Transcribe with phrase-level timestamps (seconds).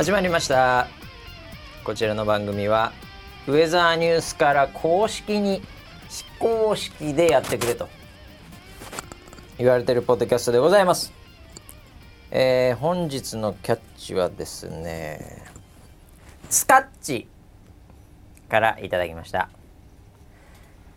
[0.00, 0.88] 始まりました。
[1.84, 2.94] こちらの番組は
[3.46, 5.60] ウェザーニュースから公式に
[6.08, 7.86] 非公式でやってくれと
[9.58, 11.12] 言われてるポッドキャストでございます、
[12.30, 15.44] えー本日のキャッチはですね
[16.48, 17.28] スカッチ
[18.48, 19.50] からいただきました。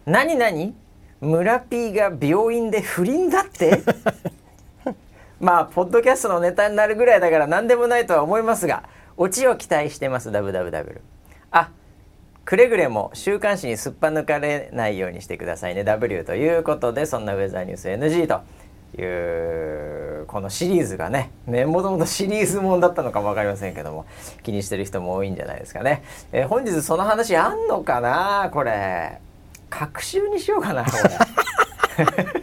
[0.06, 0.74] 何何
[1.20, 3.84] 村 P が病院で不倫だって？
[5.44, 8.84] まあポッドキャストのネタになるぐらいだから何でもないとは思いますが
[9.18, 11.02] オチを期待してます WWW
[11.52, 11.70] あ
[12.46, 15.84] くれぐれも週刊誌にすっぱ抜かれないようにしてくださいね。
[15.84, 18.42] W ということでそんなウェザーニュース NG と
[19.02, 24.06] いうこのシリーズがねねもともとシリーズもんだったのかも分かりませんけども
[24.44, 29.20] 気にしてる人も多いんじゃないですかね、えー本日その話あんのかなこれ。
[29.70, 30.92] 隔週にしようかなこ
[31.98, 32.43] れ。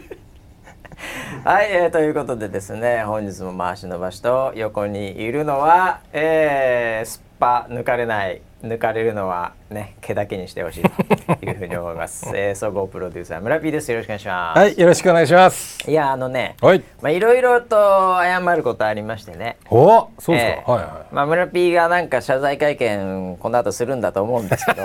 [1.43, 15.89] はい、えーということでですね本日も回し伸ばしと横にいるのは、えー、すっぱ抜かれない抜かれるのはね毛だけにしてほしいというふうに思います、 えー、総合プロデューサー村 P ですよろしくお願いします、はい、よろしくお願いします。
[15.89, 16.83] い、やあのねはい。
[17.01, 17.75] まあいろいろと
[18.21, 20.61] 謝ることありましてねお、そうですか。
[20.61, 24.83] えーはいはまあ、村 P がなんか謝罪会見この後するんだと思うんですけど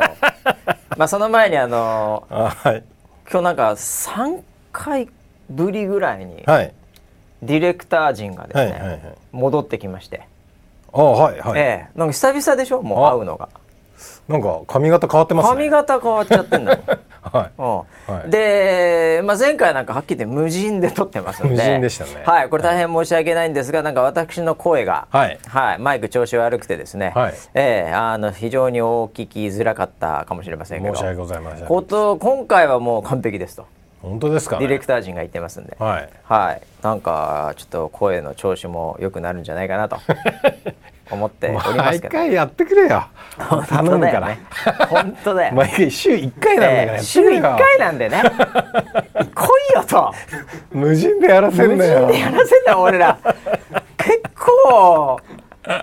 [0.96, 2.34] まあその前にあのい。
[2.34, 2.82] あはい。
[3.30, 4.40] 今日なんか3
[4.72, 5.08] 回
[5.50, 6.72] ぶりぐらいにはい。
[7.42, 9.00] ディレクター陣がですね、はいはいはい。
[9.32, 10.22] 戻ってきまして、
[10.92, 11.60] あはいはい。
[11.60, 11.98] ええ。
[11.98, 12.82] なんか久々でしょ？
[12.82, 13.48] もうあ会うのが。
[14.28, 15.54] なんか髪型変わってますね。
[15.54, 15.70] 髪。
[15.70, 16.78] 型変わっちゃってんだよ、
[17.22, 17.50] は
[18.08, 18.14] うん。
[18.14, 18.30] はい。
[18.30, 21.54] で、まあ、前回なんかはっきり言って無人で撮ってますんで。
[21.54, 22.22] 無人でしたね。
[22.24, 25.38] はいこれ大変申し訳ないんですがなんか私の声が、はい。
[25.46, 27.34] はい、マイク調子悪くてですね、はい。
[27.54, 30.82] ええあの非常にお聞きづらかったかもしれませんい。
[30.82, 30.94] けど。
[30.94, 31.66] 申し訳ございません。
[31.66, 33.66] こと今回はもう完璧ですと
[34.02, 34.60] 本当ですか、ね。
[34.60, 36.08] ディレクター陣が言ってますんで、はい。
[36.24, 39.98] はい、なんかちょっと声の調子も良くなるんじゃないかなと
[41.10, 42.12] 思っております毎けど。
[42.12, 43.04] 回やってくれよ。
[43.68, 44.28] 頼むから。
[44.28, 44.40] ね。
[44.88, 45.54] 本当だよ。
[45.54, 47.42] 毎回週一回なんだからええ週れよ。
[47.42, 48.22] 1回なんでね。
[49.34, 50.12] 来いよと。
[50.72, 52.06] 無人でやらせ無人んだよ。
[52.08, 53.18] でやらせんだよ俺ら。
[53.96, 55.18] 結構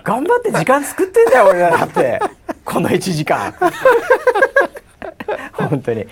[0.02, 2.20] 頑張って時間作ってんだよ俺らだって。
[2.64, 3.54] この1時間。
[5.52, 6.06] 本当に。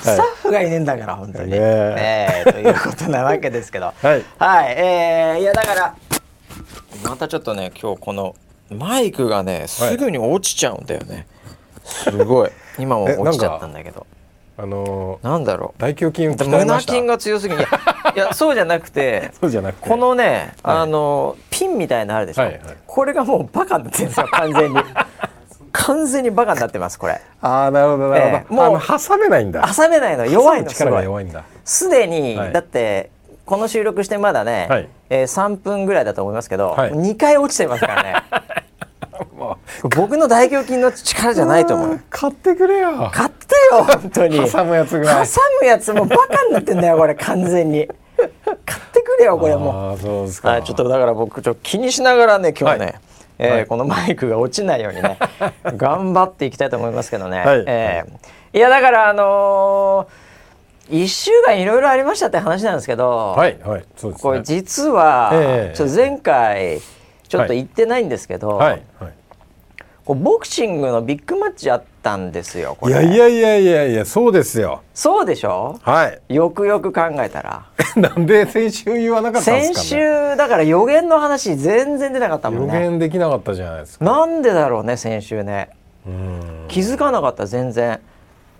[0.00, 1.52] スタッフがいねえんだから本当に。
[1.52, 2.44] ねえ。
[2.46, 3.86] えということなわけですけど。
[3.86, 4.24] はい。
[4.38, 5.94] はい、えー、いやだから
[7.02, 8.34] またちょっとね今日この
[8.70, 11.26] マイクがねすぐに落ちちゃうんだよね、
[11.84, 12.50] すごい。
[12.78, 14.06] 今もえ落ちちゃったんだけど。
[14.60, 16.44] あのなんだろー、大胸筋。
[16.44, 17.68] 胸筋が強すぎいや
[18.16, 19.88] いや そうじゃなくてそうじゃなくて。
[19.88, 20.76] このね、はい。
[20.78, 22.60] あのピンみたいなのあるでしょ、はいはい。
[22.84, 24.78] これがもうバカになってるんですよ完全に
[25.80, 28.36] 完全にバカになってますこれああなるほどなるほど。
[28.36, 29.64] ええもう挟めないんだ。
[29.74, 31.44] 挟めないの弱いのすごいが弱いんだ。
[31.64, 33.10] すでに、はいだって
[33.46, 38.14] この収録してまだね、はいえー3分ぐらいだと思いますけど、はい2回落ちてますからね
[39.38, 39.56] も
[39.96, 43.10] 僕の大胸筋の力じゃないと思う買ってくれよ。
[43.12, 45.26] 買ってよ本当に挟むやつぐらい。
[45.26, 47.86] 挟むやつもバカになってんだよこれ完全に
[48.18, 50.50] 買ってくれよこれもああそうですう、か。
[50.50, 52.94] はい、ちょっとだから僕ちょっと気にしながらね今日ね、はい
[53.38, 53.66] えーはい。
[53.66, 55.18] このマイクが落ちないようにね
[55.76, 57.64] 頑張っていきたいと思いますけどね、はい。
[57.66, 64.44] えーいやだからあのー、1週間いろいろありましたって話なんですけど、はいはいそうですこれね。
[64.44, 66.80] 実は、ええちょっと前回
[67.28, 69.12] ちょっと言ってないんですけど、はいはい。
[70.04, 74.80] こうボクシングのビッグマッチあったんですよこれいやいやいやいやいやそうですよ。
[74.94, 75.78] そうでしょ？
[75.82, 76.34] はい。
[76.34, 80.02] よくよく考えたら なんで先週言わなかったんで先すかね？
[80.32, 84.04] 週だから予言の話全然出なかったも予んね言できなかったじゃないですか。
[84.04, 85.68] なんでだろうね先週ね
[86.06, 86.64] うん。
[86.68, 88.00] 気づかなかった全然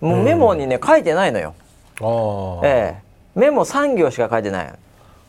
[0.00, 1.54] もうメモにね書いてないのよ、
[2.00, 2.66] ああ。
[2.68, 4.72] ええメモ3行しか書いてない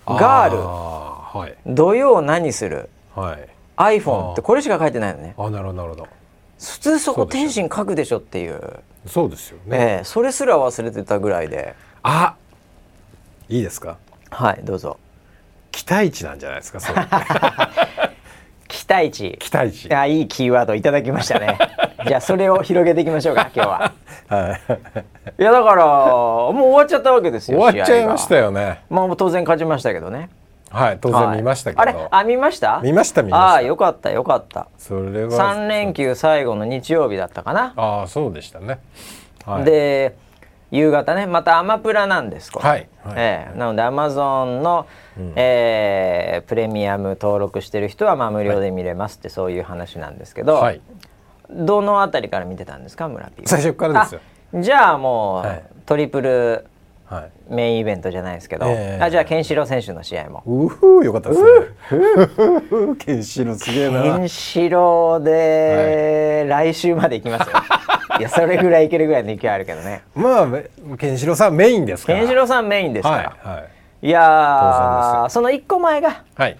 [0.05, 2.89] ガールはい土曜何する？
[3.15, 3.47] はい。
[3.77, 6.07] iPhone ってこれしか書いてないのねあなるほどなるほど。
[6.59, 8.61] 普通そこ天心書くでしょっていう
[9.07, 9.77] そうですよね。
[9.77, 12.35] ええそれすら忘れてたぐらいであ
[13.47, 13.97] いいですか？
[14.29, 14.97] はいどうぞ
[15.71, 16.79] 期待値なんじゃないですか。
[16.79, 17.01] それ
[18.67, 19.87] 期待値期待値。
[19.87, 21.57] いやいいキーワードいただきましたね
[22.07, 23.93] じゃあそれを広げていきましょうか 今日は
[24.27, 25.41] はい。
[25.41, 28.81] いやだからもう終わっちゃったわけですよ終わっちゃいましたよよね。
[28.89, 30.29] まあ当然勝ちましたけどね
[30.69, 31.81] はい当然見ましたけど。
[31.81, 31.93] はい。
[31.95, 32.07] あれ？
[32.11, 32.79] あ見ました？
[32.83, 33.47] 見ました見ました。
[33.47, 34.67] ああよかったよかった。
[34.77, 35.31] それは。
[35.31, 38.79] 3連休最後の日曜日だったかな、ああそうでしたね。
[39.45, 40.15] はい、で
[40.71, 43.13] 夕方ねまたアマプラなんですこれ、はいはい。
[43.17, 44.85] ええなのでアマゾンの、
[45.35, 50.81] えープレミアム登録してる人はまあ無料で見れますって、そういう話なんですけど、はい。
[51.49, 53.47] どのあたりから見てたんですか村 P は？
[53.47, 54.21] 最初からですよ。
[54.55, 55.63] あじゃあもう、はい。
[55.87, 56.63] トリプルはい
[57.49, 59.03] メインイベントじゃないですけど、ええ。
[59.03, 60.43] あじゃあケンシロウ選手の試合も。
[60.45, 62.95] うふーよかったですね。
[62.99, 64.03] ケンシロウすげえな。
[64.03, 67.57] ケンシロウで、来週まで行きますよ。
[68.19, 70.01] いやそれぐらいいけるぐらいの勢いあるけどね。
[70.13, 70.65] まあめ
[70.97, 72.19] ケンシロウさんメインですから。
[72.19, 73.15] ケンシロウさんメインですから。
[73.17, 73.63] はいは
[74.01, 74.07] い。
[74.07, 76.57] い、やその1個前が、はい。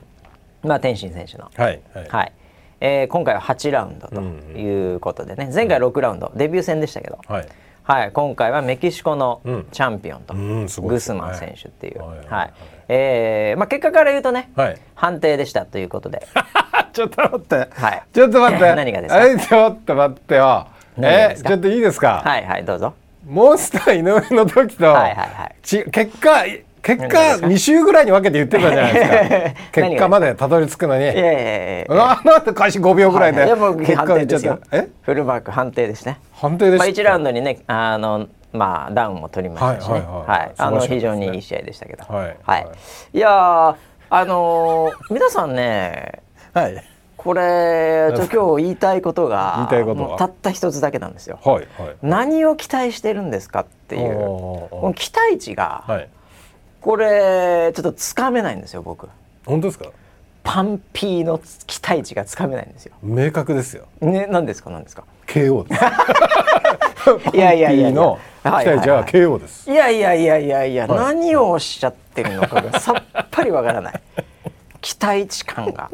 [0.63, 2.07] まあ、天心選手の、はいはい。
[2.10, 2.34] はい。
[2.81, 4.22] えー今回は8ラウンドと
[4.57, 7.48] いうことでね、前回6ラウンド、デビュー戦でしたけど、はい
[7.89, 9.68] はい、今回はメキシコのうん。
[9.71, 10.36] チャンピオンと、
[10.83, 12.53] グスマン選手っていう、はい。
[12.88, 14.77] えーまあ、結果から言うとね、はい。
[14.94, 16.27] 判定でしたということで、
[16.94, 18.03] ちょっと待って、はい。
[18.13, 18.63] ちょっと待って。
[18.75, 19.25] 何がですか？
[19.25, 20.68] えちょっと待ってよ。
[21.01, 22.94] えちょっといいですか、はいはいどうぞ。
[23.27, 25.56] モンスター井上の時と、はいはいはい。
[25.63, 26.44] ち結果
[26.81, 29.81] 結果何がですか2週ぐらいに分けて言ってたじゃないですか。
[29.87, 31.03] 結果までたどり着くのに。
[31.03, 34.87] いやい あなんで開始5秒ぐらいで、結果言っちゃったえ？
[35.01, 36.19] フルマーク判定ですね。
[36.33, 40.51] 判定でまあ、した1ラウンドにねあの、まあ、ダウンも取りましたしね、はいはいはい。
[40.57, 42.37] あの非常にいい試合でしたけど、はい。
[42.43, 42.67] はい。
[43.13, 43.75] やー
[44.11, 46.21] あのー皆さんね
[46.53, 46.83] はい。
[47.15, 49.67] これちょ今日言いたいことが
[50.17, 51.37] たった一つだけなんですよ。
[51.43, 51.55] はい。
[51.55, 51.67] はい。
[52.01, 54.93] 何を期待してるんですかっていう。
[54.95, 56.09] 期待値が、はい
[56.81, 59.07] これちょっとつかめないんですよ僕。
[59.45, 59.85] 本当ですか？
[60.43, 62.93] パンピーの期待値がつかめないんですよ。
[63.03, 63.85] 明確ですよ。
[64.01, 65.81] ね何ですか何ですか？KO です
[67.35, 69.69] いやいやいやの期待値は KO です。
[69.69, 70.97] いやいやいやいやいや、はい。
[70.99, 74.01] 何をおっしゃってるのかがさっぱりわからない。
[74.81, 75.91] 期待値感が、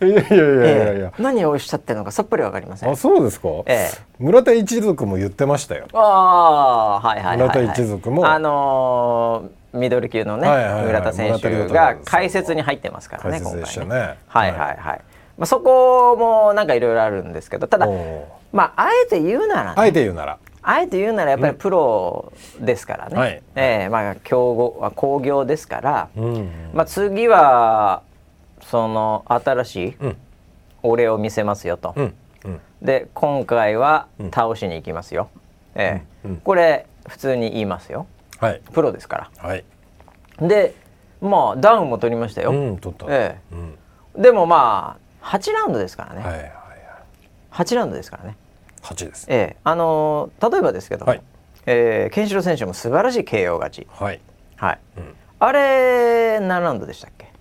[0.00, 1.12] いやいやいやいやいえや。
[1.18, 2.90] え何をおっしゃってるのかさっぱりわかりません。
[2.90, 3.98] あそうですか、ええ。
[4.18, 5.86] 村田一族も言ってましたよ。
[5.92, 8.26] ああはいはいはい、はい、村田一族も。
[8.26, 10.84] あのーミドル級のね、はいはいはい。
[10.86, 14.18] 村田選手が解説に入ってますからね今回ね。
[14.28, 14.50] はい。
[14.52, 15.00] はいはいはい、
[15.38, 20.38] まあ、そこもなんかいろいろあるんですけどただおーまああえて言うならねあえて言うなら。
[20.68, 23.42] あえて言うならやっぱりプロですからね、はい。
[23.54, 28.02] ええまあ強豪あ興行ですから、うんまあ、次は
[28.62, 30.16] その新しいうん。
[30.82, 32.14] 俺を見せますよと、うん
[32.44, 32.60] うん。
[32.80, 35.28] で今回は倒しに行きますよ、
[35.74, 36.26] ええ。
[36.26, 36.36] うんうん。
[36.38, 38.06] これ普通に言いますよ
[38.40, 38.60] はい。
[38.72, 39.64] プロですかはい。
[40.40, 40.74] らで
[41.20, 43.78] まあダウンも取りましたよ、うん取った、えうん。
[44.18, 46.50] えでもまあ8ラウンドですからね、はいはいはい。
[47.52, 48.36] 8ラウンドですからね。
[48.82, 49.26] 八です。
[49.28, 49.56] ええ。
[49.64, 51.22] あのー例えばですけども、はい。
[51.66, 53.86] えーケンシロウ選手も素晴らしい KO 勝ち。
[53.90, 54.20] はい。
[54.56, 54.78] はい。
[54.98, 55.14] うん。
[55.38, 57.32] あれ何ラウンドでしたっけ？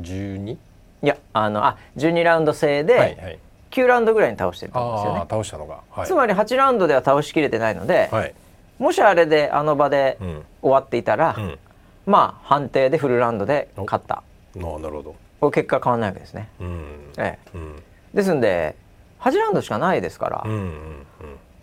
[0.00, 0.52] 十二？
[0.52, 0.58] い
[1.06, 3.38] やあのあ12ラウンド制で、はいはい。
[3.70, 5.20] 9ラウンドぐらいに倒してるんですよね。
[5.28, 5.80] 倒したのが。
[5.90, 6.06] はい。
[6.06, 8.34] つまり8ラウンドでは倒しきれてないので、はい
[8.78, 10.42] もしあれであの場でうん。
[10.62, 11.58] 終わっていたら、うん。
[12.06, 14.22] まあ判定でフルラウンドで勝った。
[14.56, 15.14] ななるほど。
[15.40, 16.84] これ結果変わらないわけですね、うん。
[17.18, 17.82] ええ、うん。
[18.14, 18.76] ですんで
[19.20, 20.70] 8ラウンドしかないですから、うんうん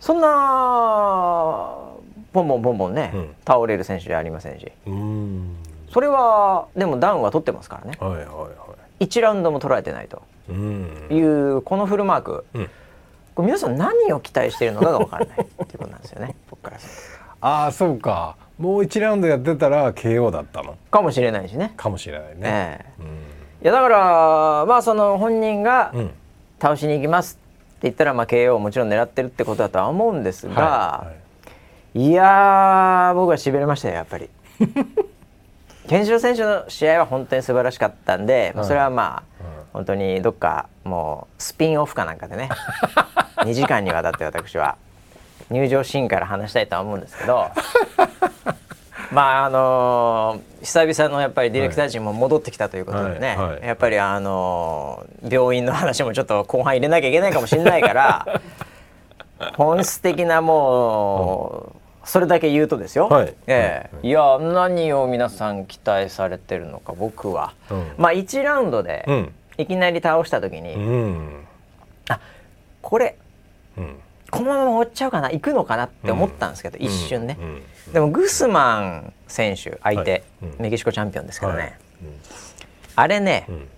[0.00, 0.28] そんな
[2.32, 3.34] ボンボンボンボンね、うん。
[3.46, 4.72] 倒れる選手じゃありませんし。
[4.86, 5.56] うんうん。
[5.92, 7.96] それはでもダウンは取ってますからね。
[8.00, 8.48] はいはいは
[8.98, 9.04] い。
[9.04, 10.22] 1ラウンドも取られてないと。
[10.48, 11.06] うん。
[11.10, 12.70] いうこのフルマーク、うん
[13.34, 16.34] これ皆さん何を期待しているのかが分からないっていうことなんですよね。
[16.50, 16.76] 僕から
[17.40, 18.36] ああそうか。
[18.58, 21.72] もう一ラウンドやってたら KO だったのとかもしれないしね。
[21.76, 22.36] かもしれないね。
[22.42, 23.02] ええ。
[23.02, 23.06] うん。
[23.06, 23.10] い
[23.62, 26.10] やだからまあその本人がうん。
[26.62, 31.06] 倒しに行きますって言ったらまあ KO をもちろん狙ってるってことだとは思うんですが、は
[31.96, 34.30] いい、やー僕はしびれましたよやっぱり。
[35.88, 39.31] ケンシロウ選手の試合は本当に素晴らしかったんで、まあそれはまあ、うん
[39.72, 42.48] 本当にどっかもうスピンオフかなんかでね
[43.38, 44.76] 2時間にわたって私は
[45.50, 47.46] 入場シーンから話したいとは思うんですけど
[49.10, 53.62] まああのー久々のやっぱりディレクター陣も戻ってきたということでね、はいはい。
[53.66, 58.40] やっぱりあのー病院の話もちょっと後半入れなきゃいけないかもしれないから
[59.58, 61.72] 本質的なも
[62.04, 63.34] う、それだけ言うとですよ、はい。
[63.48, 64.06] ええ。
[64.06, 64.10] い。
[64.10, 67.92] や何を皆さん期待されてるのか僕は、うん。
[67.98, 71.44] まあ1ラウンドでうんいきなり倒した時に、うん。
[72.08, 72.20] あ
[72.80, 73.16] これ
[73.76, 73.96] うん。
[74.30, 77.92] このまま終わっちゃうかな行くのかなって思ったんですけど、一瞬ね、うん。
[77.92, 80.22] でもグスマン選手相手、はい。
[80.42, 80.54] うん。
[80.58, 81.74] メキシコチャンピオンですけどね、はい。
[82.96, 83.68] あれね、うん。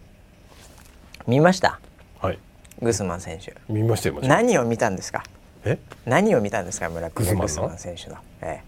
[1.26, 1.80] 見ました？
[2.20, 2.38] はい。
[2.80, 3.54] グスマン選手。
[3.68, 5.24] 見ましたよ何を見たんですか？
[5.64, 5.78] え？
[6.06, 7.42] 何を見たんですか村グスマンの？
[7.42, 8.62] グスマン選手の、え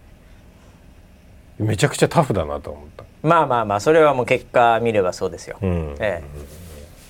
[1.60, 1.62] え。
[1.62, 3.04] めちゃくちゃタフだなと思った。
[3.22, 5.96] まあまあまあそれはもう結果見ればそうですよ、うん。
[6.00, 6.65] ええ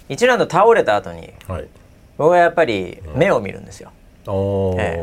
[0.08, 1.68] 1ラウンド倒れた後にはい。
[2.18, 3.90] 僕はやっぱり目を見るんですよ、
[4.26, 4.80] おー。
[4.80, 4.98] え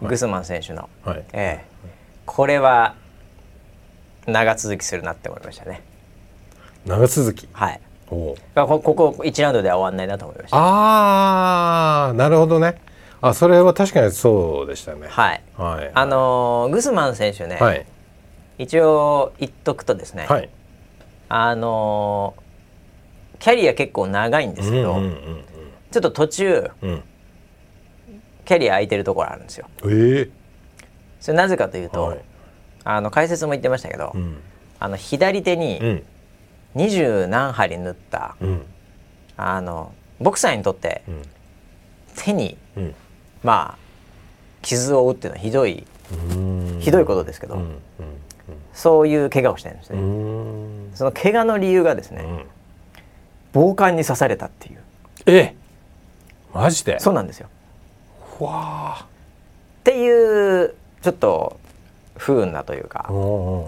[0.00, 0.08] うん。
[0.08, 1.24] グスマン選手の、はい。
[1.32, 1.64] ええ。
[2.26, 2.94] これは
[4.26, 5.82] 長続きするなって思いましたね。
[6.84, 7.48] 長続き？
[7.52, 7.80] はい。
[8.08, 10.56] ここ1ラウンドでは終わんないなと思いました。
[10.56, 12.80] ああなるほどね。
[13.20, 15.08] あそれは確かにそうでしたね。
[15.08, 15.42] はい。
[15.56, 15.90] はい。
[15.94, 17.86] あのーグスマン選手ね、はい。
[18.58, 20.48] 一応言っとくとですね、はい。
[21.28, 22.47] あのー
[23.38, 25.44] キャリア結構長いんですけど、うんうん
[25.90, 26.90] ちょっと途中うん。
[26.90, 27.02] うん
[28.44, 29.68] キャリア空いてるところあるんですよ。
[29.84, 30.30] ええ。
[31.20, 32.20] それなぜかというと、はい。
[32.82, 34.38] あの解説も言ってましたけど、うん。
[34.80, 36.02] あの左手うにん。
[36.74, 38.62] 二十何針縫った、うん。
[39.36, 41.22] あのボクサーにとってうん。
[42.16, 42.94] 手にうん。
[43.42, 43.78] まあ
[44.62, 46.78] 傷を負うっていうのはひどいうん。
[46.80, 47.78] ひどいことですけど、うん。
[48.72, 49.98] そういう怪我をしてるんですね。
[49.98, 50.90] うんうん。
[50.94, 52.44] その怪我の理由がですね、うん
[53.52, 54.78] 暴漢に刺されたっていう。
[55.26, 55.54] え
[56.52, 56.98] マジで？
[57.00, 57.48] そうなんですよ。
[58.40, 61.58] わっていうちょっと
[62.16, 63.08] 不運なというか、あ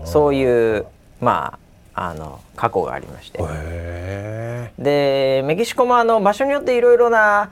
[0.07, 0.87] そういう
[1.21, 1.59] ま
[1.95, 7.51] ああの過去がありまして、へでメキシコもあの場所によっていろいろな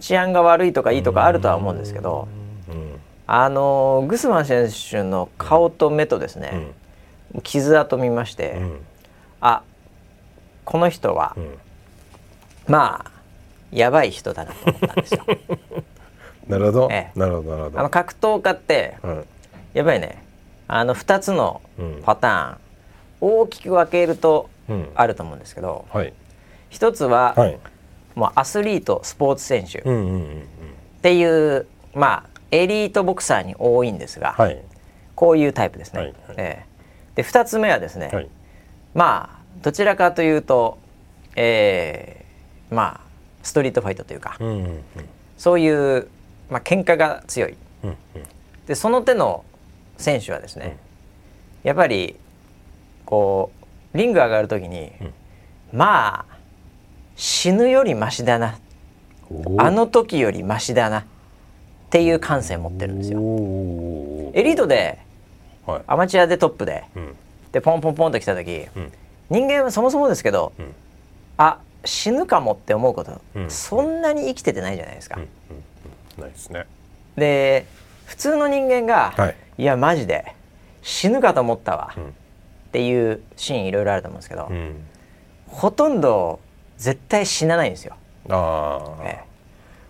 [0.00, 2.28] 治安が悪いとかいいとかあるとは思うんですけど、
[2.68, 3.00] えうん。
[3.26, 6.72] あのグスマン選手の顔と目とですね、
[7.42, 8.80] 傷跡見まして、うん。
[9.40, 9.62] あ
[10.64, 11.58] この人は、うん
[12.68, 13.10] まあ
[13.70, 15.24] やばい人だなと思ったんですよ。
[16.48, 16.88] なるほど。
[16.90, 17.18] ええ。
[17.18, 17.80] なるほどなるほど。
[17.80, 19.26] あの格闘家ってうん。
[19.74, 20.22] やっぱりね。
[20.66, 22.02] あの2つのうん。
[22.04, 22.58] パターン、
[23.20, 24.90] 大きく分けるとうん。
[24.94, 26.12] あると思うんですけどはい。
[26.70, 27.58] 一つは、はい。
[28.14, 29.78] もうアスリートスポーツ選手。
[29.80, 30.48] っうんうんうん。
[31.02, 34.62] ていう、まあエリートボクサーに多いんですが、はい。
[35.14, 36.00] こういうタイプですね。
[36.00, 36.16] はいはい。
[36.38, 36.66] ええ。
[37.16, 38.28] で2つ目はですね、はい。
[38.94, 40.78] まあどちらかというと、
[41.36, 42.17] えー
[42.70, 43.08] まあ
[43.42, 44.54] ストリートファイトというか、うんうん。
[44.56, 44.82] うん
[45.36, 46.08] そういう、
[46.50, 47.56] まあ喧嘩が強い。
[47.84, 47.96] うん
[48.66, 49.44] でその手の
[49.96, 50.76] 選手はですね、
[51.62, 52.16] やっぱり
[53.06, 53.50] こ
[53.94, 54.92] うリング上がる時に、
[55.72, 56.36] まあ
[57.16, 58.58] 死ぬよりマシだな。
[59.30, 61.00] うんあの時よりマシだな。
[61.00, 61.04] っ
[61.90, 63.18] ていう感性持ってるんですよ。
[63.20, 64.98] おエリートで
[65.64, 65.82] はい。
[65.86, 67.16] アマチュアでトップでうん。
[67.52, 68.92] でポンポンポンと来た時うん。
[69.30, 70.74] 人間はそもそもですけど、うん。
[71.38, 71.58] あ
[71.88, 73.50] 死ぬかもって思うこと、うん。
[73.50, 75.16] そんなに生きててないじゃないですか。
[75.16, 75.28] うんうん
[76.22, 76.66] ないですね。
[77.16, 77.66] で
[78.06, 79.36] 普通の人間が、はい。
[79.58, 80.34] いやマジで
[80.82, 82.04] 死ぬかと思ったわ、うん。
[82.04, 82.10] っ
[82.72, 84.84] ていうシーンいろいろあると思うんですけど、うん。
[85.46, 86.40] ほとんど
[86.76, 87.96] 絶対死なないんですよ。
[88.28, 89.28] あええ。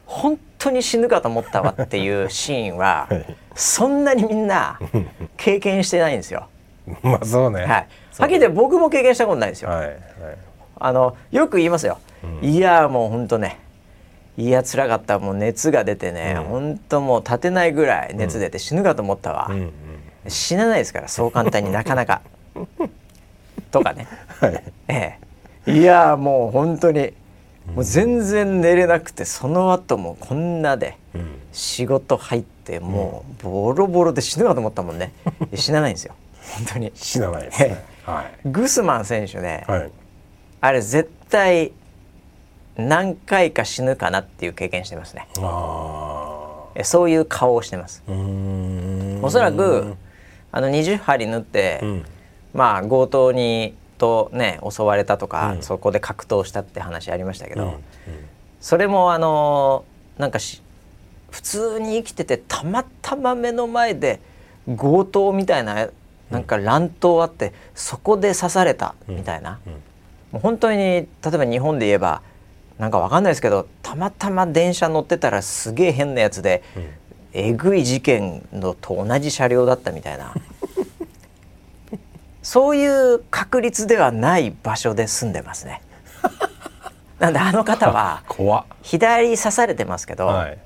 [0.06, 3.36] 本当に死ぬかと思ったわっていうシーンはあ はい。
[3.54, 4.78] そんなにみんな
[5.36, 6.46] 経験してないんですよ。
[7.02, 7.62] まあそうね。
[7.62, 7.68] はい。
[7.68, 7.78] は
[8.26, 9.70] っきり言って僕も経験したことないですよ。
[9.70, 9.98] はいはい
[10.80, 11.98] あのよく言いますよ。
[12.42, 12.48] うん。
[12.48, 13.58] いやもう本当ね。
[14.36, 15.18] いや辛かった。
[15.18, 16.44] もう熱が出てね、うん。
[16.44, 19.48] 本当もう立てないぐらい熱出て死ぬかと思ったわ。
[19.50, 19.72] うんうん
[20.26, 22.20] 死なないですからそう簡単に なかなか。
[23.70, 24.06] とかね。
[24.40, 24.64] はい。
[24.88, 25.18] え
[25.66, 27.12] え、いやもう本当に。
[27.74, 31.38] もう全然寝れなくてその後もこんなでうん。
[31.52, 35.12] 仕事入ってもうボロボロで死ぬかと思ったもんね。
[35.50, 36.14] で死なないんですよ。
[36.56, 36.92] 本当に。
[36.94, 37.84] 死なないですね。
[38.04, 38.48] はい。
[38.48, 39.90] グスマン選手ね、はい
[40.60, 41.72] あれ絶対
[42.76, 45.28] 何回か死ぬかなっていう経験してますね。
[46.84, 48.02] そういう顔をしてます。
[49.22, 49.96] おそらく
[50.52, 52.04] あの20針縫って、うん。
[52.54, 55.62] まあ強盗にとね襲われたとか、うん。
[55.62, 57.74] そこで格闘したって話ありましたけど、うん。
[58.60, 59.84] それもあの
[60.18, 60.62] なんかし
[61.30, 64.20] 普通に生きててたまたま目の前で
[64.66, 65.88] 強盗みたいな
[66.30, 69.82] なんか乱闘あって、そこで刺されたみたいな、うん
[70.32, 72.22] もう本当に例えば日本で言えば
[72.78, 76.88] なんかわかんないですけどたまたま電車乗ってたらすげえ変なやつで、うん
[77.34, 80.32] えぐい事件のと同じ車両だったみたいな
[82.42, 85.82] そういう確率ではない場所で住んでますね。
[87.18, 88.22] なんであの方は
[88.82, 90.58] 左刺されてますけど、はい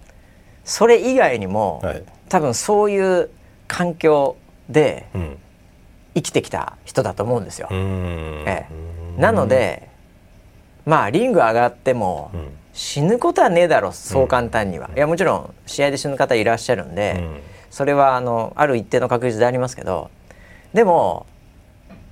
[0.65, 3.29] それ以外にも、はい多分そういう
[3.67, 4.37] 環境
[4.69, 5.39] でうん
[6.15, 7.69] 生きてきた人だと思うんですよ。
[7.73, 9.89] ええなので
[10.85, 12.49] まあリング上がっても、うん。
[12.75, 17.41] 死ぬことはねえだろそう簡単には、いやもちろん試合で死ぬ方いらっしゃるんで、うん。
[17.71, 20.11] それはあのある一定の確率でありますけど
[20.73, 21.27] でも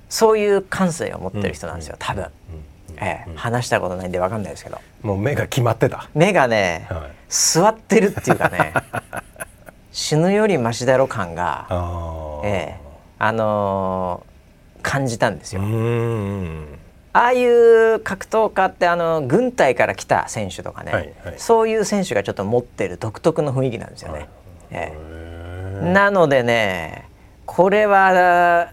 [0.07, 2.27] そういう感性を持ってる人なんですよ、多分、
[2.97, 4.79] ええ話したことないんで分かんないですけど。
[5.01, 6.07] もう目が決まってた。
[6.13, 7.11] 目がね、はい。
[7.27, 8.73] 座ってるっていうかね
[9.91, 14.31] 死ぬよりマシだろ感が、ああええあのー
[14.83, 15.61] 感じたんですよ。
[15.61, 16.79] うーん
[17.13, 21.35] ああいう格闘家ってあの軍隊から来た選手とかね、はいはい。
[21.37, 24.29] そういう選手がちょっと持ってる独特の雰囲気なんですよね。
[24.71, 24.93] えへ
[25.87, 27.09] えなのでね
[27.45, 28.71] これは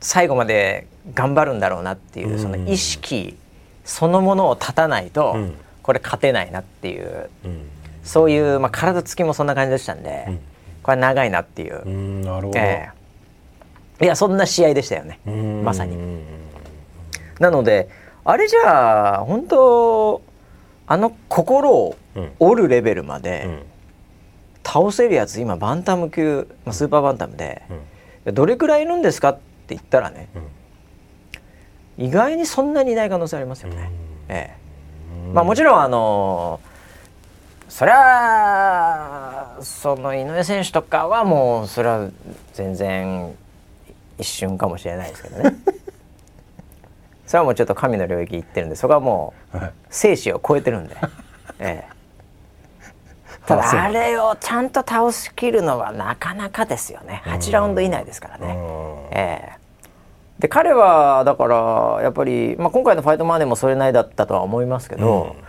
[0.00, 3.36] 最後まで頑張るんだろうなっていうその意識
[3.84, 5.54] そのものを立たないと、うん。
[5.82, 7.68] これ勝てないなっていううん。
[8.04, 10.40] そういう、まあ、体つきもそんな感じでしたんで、うん。
[10.82, 11.82] これは長いなっていう。
[11.84, 12.58] うんなるほど。
[12.58, 12.90] え
[14.00, 14.04] え。
[14.04, 15.18] いやそんな試合でしたよね。
[15.64, 15.96] まさに。
[17.38, 17.88] なので
[18.24, 20.22] あれじゃあ本当
[20.86, 21.96] あの心を
[22.38, 23.64] 折るレベルまで
[24.64, 27.62] 倒せるやつ今バンタム級スーパーバンタムで、
[28.26, 30.28] どれくらいいるんですかって言ったらね、
[31.96, 33.90] 意外にそんなにいない可能性ありますよね。
[34.28, 34.56] え
[35.30, 36.60] え、まあもちろんあの
[37.68, 42.08] そりゃその井上選手とかはもうそれは
[42.54, 43.34] 全然
[44.18, 45.56] 一瞬かもしれないですけどね。
[47.28, 49.58] それはもうちょっと神の領域行ってるんでそこはもう
[49.90, 50.96] 生死を超えてるんで。
[51.60, 51.98] ええ。
[53.46, 57.22] ただあれをちゃんと倒しきるのはなかなかですよね。
[57.26, 58.58] 8ラウンド以内ですからね。
[59.10, 65.40] えー、で彼はだからやっぱり、まあ、今回のファイトマネーもそれなりだったとは思いますけど、うん、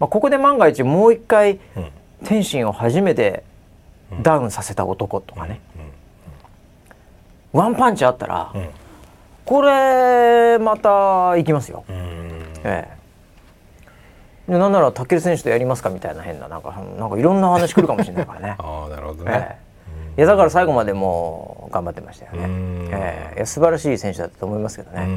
[0.00, 1.90] まあ、ここで万が一もう一回、うん、
[2.24, 3.44] 天心を初めて
[4.22, 5.60] ダウンさせた男とかね、
[7.54, 8.52] うん、ワンパンチあったら、
[9.50, 11.82] これまたいきますよ。
[11.88, 12.86] え
[14.46, 18.54] えなんなら武選手とやりますかみたいな変ななんかなんかいろんな話来るかもしれないからね。
[18.62, 19.58] あなるほどね、え
[20.18, 22.46] え、いやだから最後までもう頑張ってましたよね。
[22.92, 25.08] ええ、いや素晴らしい選手だったと思いますけどね。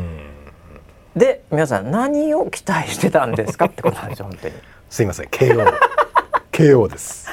[1.15, 4.55] で皆さん何を期待してたんですかってことなんですよ 本当に。
[4.89, 5.71] すいません KO
[6.51, 7.29] KO です。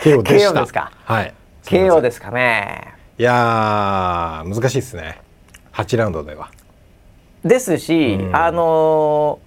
[0.00, 0.50] KO でした。
[0.52, 0.92] KO ですか？
[1.04, 1.34] はい。
[1.64, 2.94] KO ですかね。
[3.18, 5.27] いや難しいですね。
[5.78, 6.50] 8ラウンドでは。
[7.44, 9.38] ですし、あの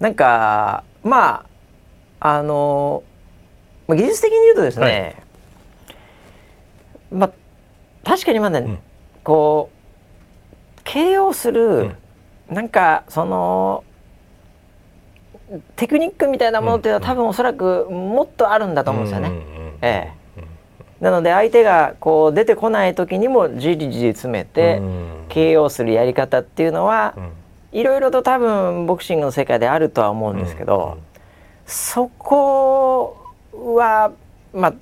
[0.00, 1.46] ー、なんかま
[2.18, 3.04] ああの
[3.88, 5.16] 技術的に言うとですね、
[7.10, 7.32] はい、まあ
[8.04, 8.78] 確かにまだ、うん、
[9.22, 9.70] こ
[10.78, 11.96] う KO する、うん、
[12.54, 13.84] なんかその
[15.76, 19.32] テクニックみたいなものっていうのは、多分おそらくもっとあるんだと思うんですよね。
[19.82, 20.19] ええ
[21.00, 24.80] なので相手がこう出てこない時にもじりじり詰めて
[25.28, 27.14] KO するやり方っていうのは、
[27.72, 30.98] いろいろと多分ボクシングの世界であるとは思うんですけど、
[31.66, 33.16] そこ
[33.52, 34.12] は
[34.52, 34.74] まあ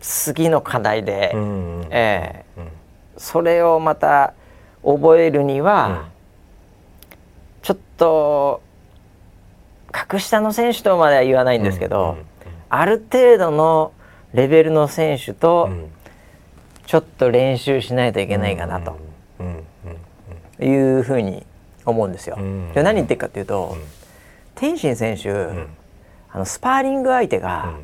[0.00, 1.32] 次の課題で、
[1.90, 2.62] ええ。
[3.16, 4.34] それをまた
[4.84, 6.06] 覚えるには、
[7.62, 8.60] ちょっと
[9.90, 12.16] 格下の選手とまでは言わないんですけど、
[12.68, 13.92] ある程度の
[14.34, 15.70] レベルの選手と
[16.86, 18.98] ちょっと練習しないといけないかなと
[20.62, 21.46] いうふうに
[21.84, 22.36] 思うんですよ。
[22.74, 23.76] じゃ何言ってるかっていうと、
[24.54, 25.30] 天心選手、
[26.30, 27.74] あのスパーリング相手が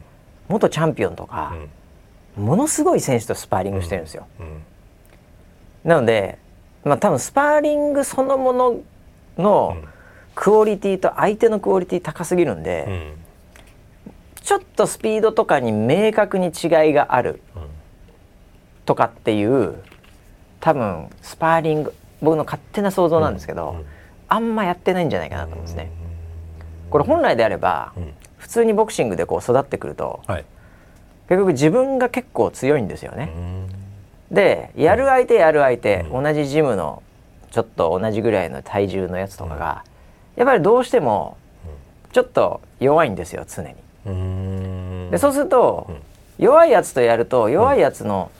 [0.48, 1.54] 元チャンピオンとか、
[2.36, 4.26] ものすごい選手とスパーリングしてるんですよ。
[5.84, 6.38] なので、
[6.84, 8.76] まあ、多分スパーリングそのもの
[9.36, 9.76] の
[10.34, 13.14] クオリティと相手のクオリティ高すぎるんで、
[14.48, 17.42] ちょっとスピードとかに明確に違いがある。
[18.86, 19.74] とかっていう
[20.60, 23.84] 多分スパーリング僕の勝手な想像なんですけど、うんうん、
[24.26, 25.90] あんまやってないんじゃないかなと思うんですね。
[26.88, 30.46] これ本来であれば、うん、普通にボクシングでこう育ってくると、はい、
[31.28, 33.30] 結局自分が結構強いんですよね。
[34.30, 37.02] でやる相手やる相手、同じジムの
[37.50, 39.84] ちょっと同じぐらいの体重のやつとかが、
[40.36, 41.36] やっぱりどうしても
[42.12, 43.74] ちょっと弱いんですよ常に。
[44.04, 45.90] でそうすると、
[46.38, 48.30] 弱いやつとやると弱いやつの、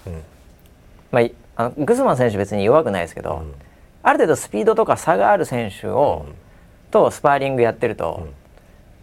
[1.11, 1.25] まあ
[1.57, 3.43] あのグスマン選手別に弱くないですけど、
[4.03, 6.27] ある程度スピードとか差がある選手を、
[6.91, 8.29] とスパーリングやってると、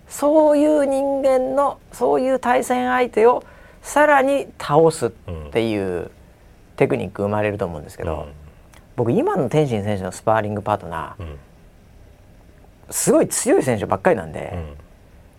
[0.07, 3.43] そういう人間のそういう対戦相手を
[3.81, 5.09] さらに倒すっ
[5.51, 6.09] ていう
[6.77, 8.27] テクニック生まれると思うんですけど、
[8.95, 11.35] 僕今の天心選手のスパーリングパートナー、
[12.89, 14.57] すごい強い選手ばっかりなんで、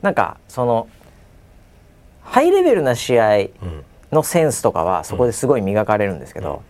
[0.02, 0.88] なんかその
[2.26, 3.48] ハイレベルな試合
[4.12, 6.62] のセンスとかはそこですごい磨かれるんですけど、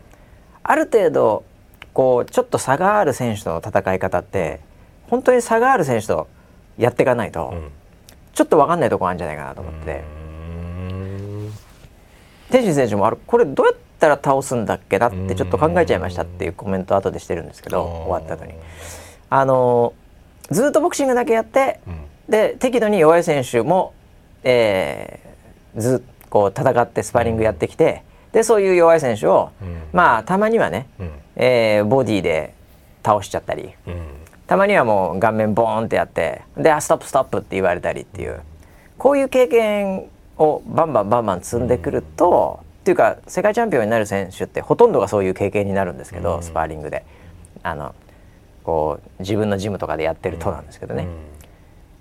[0.63, 1.45] ある程度
[1.93, 4.61] こうちょっと差がある選手との戦い方って
[5.09, 6.29] 本当に差がある選手と
[6.79, 7.71] やっていかないと、うん、
[8.35, 10.05] ちょっと分かんないとこあるんじゃないかなと思って。
[12.51, 18.55] 天心選手もあるこれどうやったら倒すんだっけなってちょっと考えちゃいましたっていうコメント後でしてるんですけど終わった後に。
[19.29, 19.95] あの
[20.51, 23.95] ずっとボクシングだけやって、うん、で適度に弱い選手も、
[24.45, 25.36] えー、
[25.77, 32.55] ずこう戦ってスパーリングやってきて、でそういう弱い選手を、うん、まあたまにはね、うん、えー、ボディで
[33.05, 33.97] 倒しちゃったり、うん、
[34.47, 38.41] たまにはもう顔面ボーンってやってで「ストップストップ」って言われたりっていう
[38.99, 40.07] こういう経験
[40.39, 47.05] をバンバンバンバン積んでくると、っていうか世界チャンピオンになる選手ってほとんどがそういう経験になるんですけど、スパーリングで。
[47.63, 47.95] あの
[48.63, 51.07] こう自分のジムとかでやってるとなんですけどね、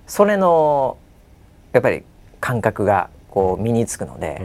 [0.05, 0.97] それの
[1.73, 2.03] やっぱり
[2.39, 4.41] 感覚がこう身につくので。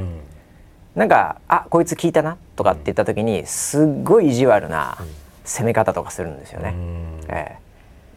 [0.94, 4.98] なんか「あこいつ聞いたな」とかって言った時にすっごい意地悪な
[5.44, 6.74] 攻め方とかするんですよね。
[7.28, 7.58] ええ、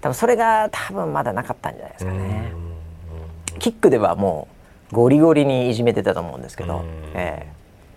[0.02, 2.52] 多分それが多分まだなかったんじゃないですかね。
[3.60, 4.48] キックではも
[4.92, 6.84] うゴリゴリにいじめてたと思うんですけど、
[7.14, 7.52] ええ、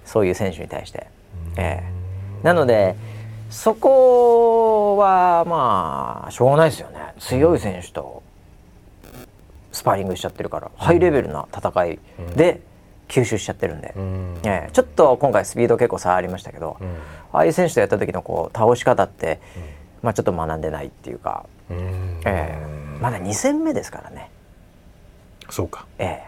[0.04, 1.06] そういう選手に対して。
[1.56, 2.96] ええ、なので
[3.48, 6.98] そこはまあしょうがないですよね。
[7.18, 8.22] 強い選手と
[9.76, 11.98] スパーリングしちゃってるからハイレベルな戦い
[12.34, 12.62] で
[13.08, 13.94] 吸収しちゃってるんで、
[14.42, 16.78] ええ、ちょっと今回スピード結構差ありましたけど、
[17.30, 19.38] ああいう選手とやった時のこう倒し方って、
[20.02, 22.58] まあ、ちょっと学んでないっていうか、ええ、
[23.00, 24.30] まだ2戦目ですからね。
[25.50, 26.22] そうか、ええ、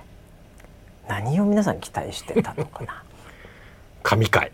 [1.08, 3.02] 何を皆さん期待してたのかな。
[4.04, 4.52] 神回。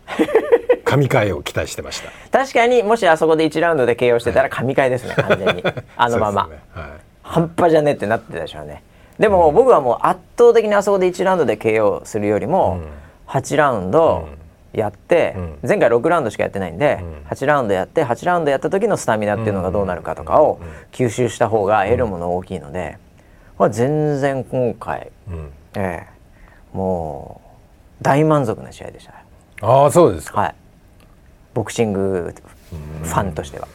[0.85, 2.11] 神回を期待してました。
[2.31, 5.63] 確かにもしあそこで1ラウンドで KO してたら神回ですね、完全に。
[5.97, 8.83] あのまま、ねはい、半端じゃねってなってたでしょうね。
[9.17, 12.81] でも、僕はもう圧倒的にあそこで1ラウンドで KO するよりも、
[13.27, 14.27] 8ラウンド
[14.73, 15.35] やって、
[15.67, 20.59] 前回6ラウンドしかやってないんで、8ラウンドやって8ラウンドやった時のスタミナっていうのがどうなるかとかを
[20.91, 22.97] 吸収した方が得るもの大きいので、
[23.57, 25.11] まあ、全然今回、
[25.75, 26.15] ええ
[26.73, 27.41] も
[28.01, 29.13] う大満足な試合でした。
[29.61, 30.55] ああそうですはい、
[31.53, 32.35] ボクシング
[33.01, 33.67] ファンとしては。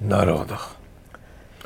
[0.00, 0.54] なるほど。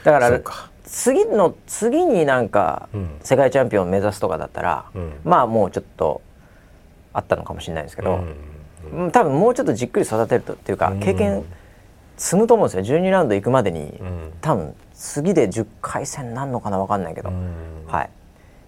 [0.03, 0.41] だから
[0.87, 2.89] 次の次になんか
[3.21, 6.23] 世界チャンピオンを目指すとかだったら、うん、まあもうちょっと
[7.13, 8.21] あったのかもしれないですけど、
[8.93, 11.45] うん、多分もうちょっとじっくり育てるとっていうか経験
[12.17, 12.99] 積むと思うんですよ。
[12.99, 14.01] 12ラウンド行くまでに、
[14.41, 17.31] 多分次で10回戦なんのかな分かんないけど、
[17.89, 18.11] はい。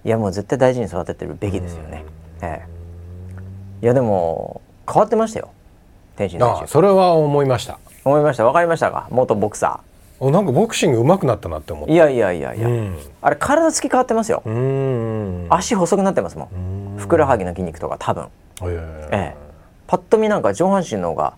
[0.05, 2.05] いやもう絶対大事に育ててるべきですよね。
[2.43, 2.63] え
[3.81, 5.51] え、いやでも変わってましたよ。
[6.17, 6.67] 天心選手。
[6.67, 7.79] それは思いました。
[8.05, 8.45] 思いました。
[8.45, 9.09] 分かりましたか？
[9.11, 9.88] 元ボクサー
[10.21, 14.43] なんかボクシング上手くなったなって思っていやいやいやいや、うん、あれ体つき変わってますよ。
[15.49, 16.97] 足細くなってますもん。
[16.99, 18.29] ふくらはぎの筋肉とか多分。
[18.63, 19.09] え。
[19.13, 19.49] え
[19.89, 21.35] パッと見なんか上半身の方が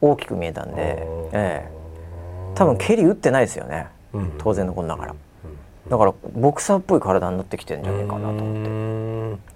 [0.00, 1.68] 大きく見えたんで、ええ、
[2.54, 5.14] 多分蹴り打ってないですよね、うん、当然のことながら、
[5.88, 9.54] だからボクサーっぽい体になってきてるんじゃないかなと思って。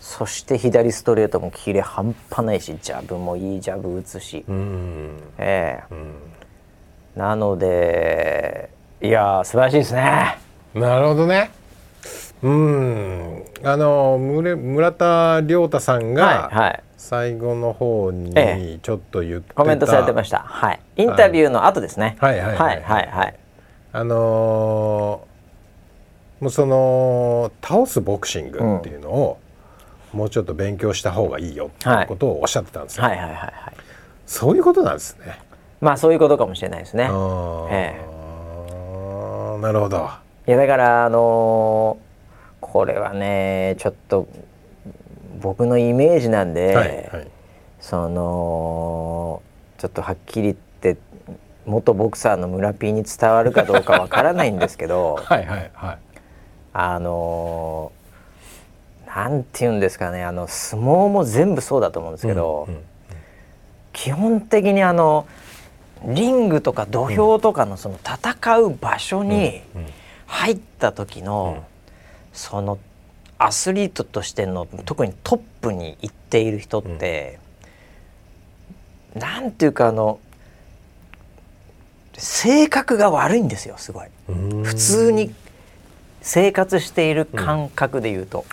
[0.00, 4.44] そして左ストレートもキレ半端ないしジャブもいいジャブ打つし、
[5.38, 5.94] ええ
[7.16, 8.70] なので
[9.00, 10.38] いや素晴らしいですね。
[10.74, 11.50] なるほどね。
[12.42, 20.40] うんあの村田亮太さんが、はいはい、最後の方にちょっと言って、ええ、コメントされてました。
[20.40, 20.80] はい。
[20.96, 22.16] インタビューの後ですね。
[22.18, 23.38] はいはいはいはい、はい、
[23.92, 29.38] あのー、もうその倒すボクシングっていうのを、
[30.12, 33.04] うん、もうちょっと勉強した方がいいよっていうことをおっしゃってたんですよ。
[33.04, 33.52] はい、はいはいはいはい。
[34.26, 35.38] そういうことなんですね。
[35.82, 37.10] まあそういうことかもしれないですね。
[37.70, 40.08] ええ、なるほど。
[40.46, 44.28] いやだからあのー、これはねちょっと
[45.40, 47.30] 僕のイメージなんで、はいはい、
[47.80, 49.42] その
[49.78, 50.96] ちょっとはっきり言って
[51.66, 55.98] 元ボクサーの村 P に伝わるかどうかわからないんですけど はいはい、はい、
[56.72, 62.82] あのー、なんて言うんですかねあの相撲も全部そうだと思うんですけど、うんうん、
[63.92, 65.26] 基本的にあの
[66.06, 69.62] リングとか土俵とかのその戦う場所に
[70.26, 71.64] 入った時の
[72.32, 72.78] その
[73.38, 77.38] アスリートとしての特にトップに行っている人って
[79.14, 80.20] なんていうかあの
[82.16, 84.06] 性格が悪いんですよすごい。
[84.64, 85.34] 普通に
[86.20, 88.44] 生活している感覚で言うと、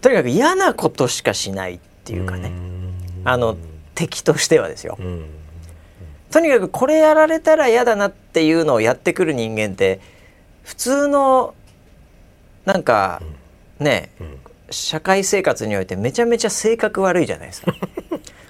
[0.00, 2.52] とにかく嫌なことしかしないっていうかね。
[3.24, 3.56] あの
[3.94, 4.98] 敵としてはですよ。
[6.34, 10.00] とにかくこれやられたら嫌だなっていうのをやってくる人間って
[10.64, 11.54] 普通の
[12.64, 13.22] なんか
[13.78, 14.10] ね、
[14.68, 17.72] 社会生活においてめちゃめちゃ性格悪いじゃないですか。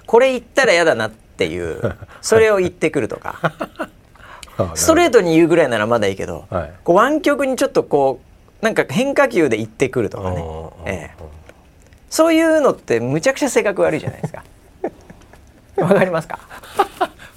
[0.07, 3.53] これ言ったら嫌だなっていうそれを言ってくるとか。
[4.73, 8.19] ストレートに言うぐらいならまだいいけど、はい、こう湾曲にちょっとこ
[8.61, 10.43] うなんか変化球で言ってくるとかね、
[10.85, 11.23] ええ、
[12.09, 14.43] そういうのってむちゃくちゃ性格悪いじゃないですか。
[15.77, 16.39] わかりますか？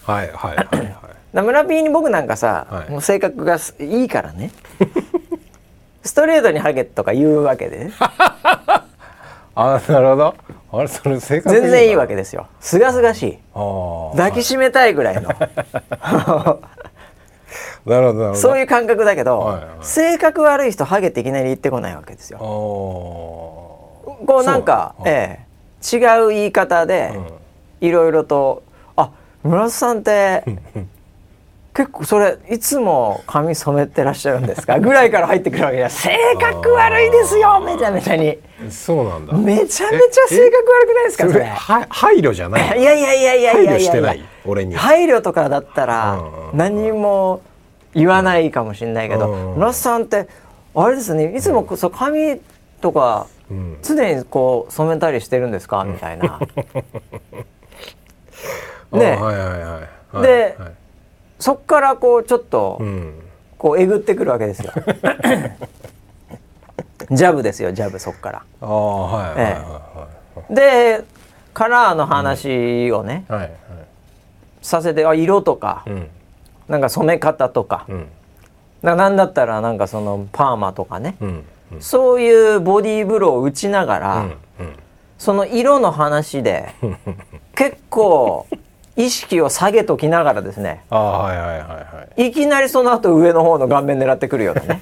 [0.08, 0.84] はいはいはいは
[1.34, 1.36] い。
[1.42, 4.50] 村 P に僕なんかさ、はい、もう性格がいいからね。
[6.02, 7.90] ストレートにハゲとか言うわけで。
[9.54, 10.34] あなるほど。
[10.72, 12.46] あれそれ性格全然いいわけですよ。
[12.60, 13.38] すがすがしい。
[13.52, 15.28] 抱きしめたいぐらいの。
[17.86, 22.38] なるほどそういう感覚だけど、はいはい、性格悪い人ハゲっていきなり言ってこないわけですよ。
[22.38, 25.40] こうなんか、え
[25.82, 27.12] え、違う言い方で
[27.80, 28.62] いろいろと
[29.44, 30.42] 村田さんって
[31.74, 34.78] 結構それいつも髪染めてらっしゃるんですか？
[34.80, 37.60] ぐらいから入ってくるわけじゃ性格悪いですよ！
[37.60, 38.36] めちゃめちゃに。
[38.70, 39.32] そうなんだ。
[39.34, 41.28] めちゃめちゃ性格悪くないですか？
[41.30, 41.44] それ。
[41.44, 44.24] は配慮じゃない いやいやいやいやいや配慮してない？
[44.44, 46.18] 俺に配慮とかだったら
[46.52, 47.40] 何も
[47.94, 50.26] 言わないかもしれないけど村瀬さんって
[50.74, 52.40] あれですねいつもそう髪
[52.80, 53.26] とか
[53.82, 55.84] 常にこう染めたりしてるんですか？
[55.84, 56.40] みたいな。
[58.92, 59.36] ね、はいはい
[60.16, 60.72] はい、で、はい。
[61.38, 62.80] そっからこうちょっと、
[63.58, 64.72] こうえぐってくるわけですよ。
[67.10, 68.42] ジャブですよジャブそっから。
[68.60, 70.08] あはいはいはい、は
[70.50, 71.04] い、で
[71.54, 73.36] カラーの話をね、うん。
[73.36, 73.52] はいはい、
[74.62, 76.08] させてあ色とか、うん、
[76.68, 78.06] なんか染め方とか、うん、
[78.82, 84.36] なんだったらなんかそのパーマとかね、うんうん、そういうボディーブローを打ちながら、うんうん、
[85.16, 86.74] その色の話で
[87.56, 88.46] 結構
[88.98, 94.80] 意識を下げときながらですねあ、はいはいはいはい、いきなりその後上の方の顔面狙ってくるようなね。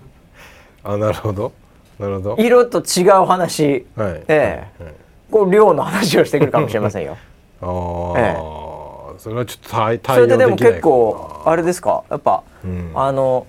[0.82, 1.52] あなるほど。
[1.98, 2.42] なるほど。
[2.42, 4.82] 色と違う話、はい、ええ。
[4.82, 4.94] はい、
[5.30, 7.18] こう量の話をしてくるかもしれませんよ。
[7.60, 8.36] ああ、え
[9.16, 12.04] え、それはちょっと対対それででも結構あれですか？
[12.10, 13.46] やっぱ、うん、あの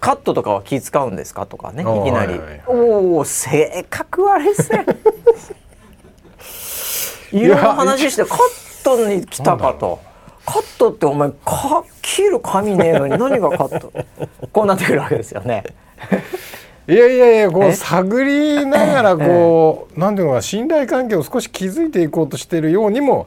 [0.00, 1.44] カットとかは気使うんですか？
[1.44, 4.86] とかねいきなり、はいはい、おお性格悪いっすね。
[7.32, 8.38] 色の話してカッ
[8.84, 9.98] トに来たかと。
[10.46, 13.90] カットってお前か切る髪ねえのに何がカット？
[14.52, 15.64] こうなってくるわけですよね。
[16.86, 23.26] いやいやいやこう探りながらこう、なんていうのか信頼関係を少し築いていこうとしているようにも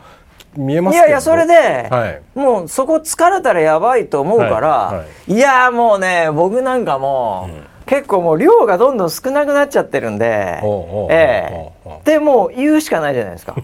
[0.55, 10.61] 見えますいやいやそれで、はい、もうそこ疲れたらやばいと思うから、はいはい、いやもうね僕なんかもう、うん、結構もう量がどんどん少なくなっちゃってるんで、
[11.09, 12.01] ええ。
[12.05, 13.55] でもう言うしかないじゃないですか。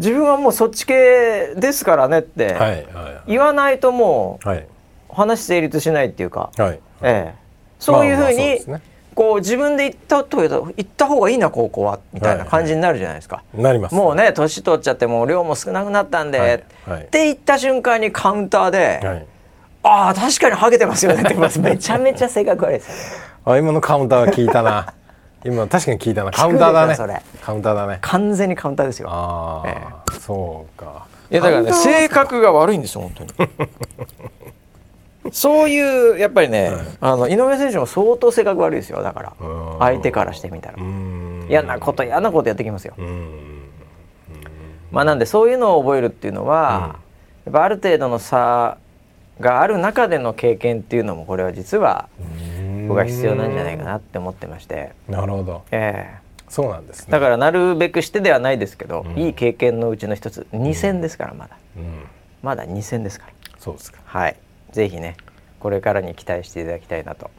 [0.00, 2.56] 自分はもうそっち系ですからねって
[3.26, 4.48] 言わないともう
[5.14, 6.80] 話成立しないっていうか、はい。
[7.02, 7.34] ええ、
[7.78, 8.80] そういうふうに
[9.14, 13.42] こう自分で言ったと言った方がいいな高校はみたいな感じになるじゃないですか。
[13.54, 16.50] なります、もうね年取っちゃってもう量も少なくなったんで、はい。
[16.86, 19.26] はい、って言った瞬間にカウンターで、はい、
[19.82, 23.20] ああ確かにハゲてますよねってめちゃめちゃ性格悪いです。
[23.46, 23.56] よね。
[23.56, 24.94] あ今のカウンターは聞いたな。
[25.44, 26.30] 今確かに聞いたな。
[26.30, 26.94] カウンターだね。
[26.94, 27.20] それ。
[27.40, 27.98] カウンターだね。
[28.02, 29.08] 完全にカウンターですよ。
[29.10, 31.06] ああ、ええ、そうか。
[31.30, 33.50] いやだからね性格が悪いんですよ本当に。
[35.32, 39.32] そういうやっぱりね、はい、あの井上選手も相当性格悪いですよだから。
[39.78, 40.78] 相手からしてみたら。
[41.48, 42.94] 嫌なこと嫌なことやってきますよ。
[44.90, 46.96] まあなんでそういうのを覚えるっていうのは、
[47.44, 48.76] やっぱある程度の差
[49.40, 52.08] がある中での経験っていうのもこれは実は
[52.90, 54.92] 僕は必要なんじゃないかなって思ってまして。
[55.08, 57.12] なるほど、えー、そうなんですね。
[57.12, 62.04] だからなるべくしてではないですけど、うん、いい経験のうちの一つ2戦ですからまだ、うん、
[62.42, 63.32] まだ2戦ですから。
[63.58, 63.98] そうですか。
[64.04, 64.36] はい。
[64.72, 65.16] ぜひね
[65.58, 67.30] これからに期待していただきたいなと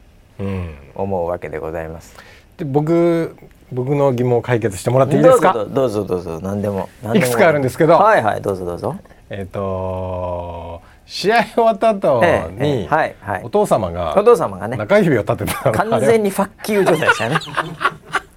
[0.94, 2.14] 思うわけでございます、
[2.56, 3.36] で僕
[3.72, 5.64] 僕の疑問を解決してもらっていいですか？
[5.64, 7.94] どうぞどうぞ何でもいくつかあるんですけど。
[7.94, 8.96] はいはいどうぞどうぞ。
[9.30, 12.22] えっ、ー、と試合終わった後
[12.58, 14.78] に、はいはい、お父様がお父様がね。
[14.78, 17.36] 中指を立てた完全にファッキュー状態でしたね。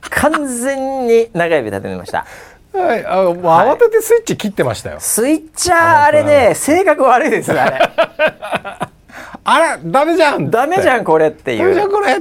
[0.02, 2.26] 完全に中指立ててました。
[2.74, 7.80] はい、あもう慌ててスイッチ切ってましたよ、スイッチャーあれね性格悪いですあれ。
[9.48, 11.76] あれダメじゃんダメじゃんこれっていう。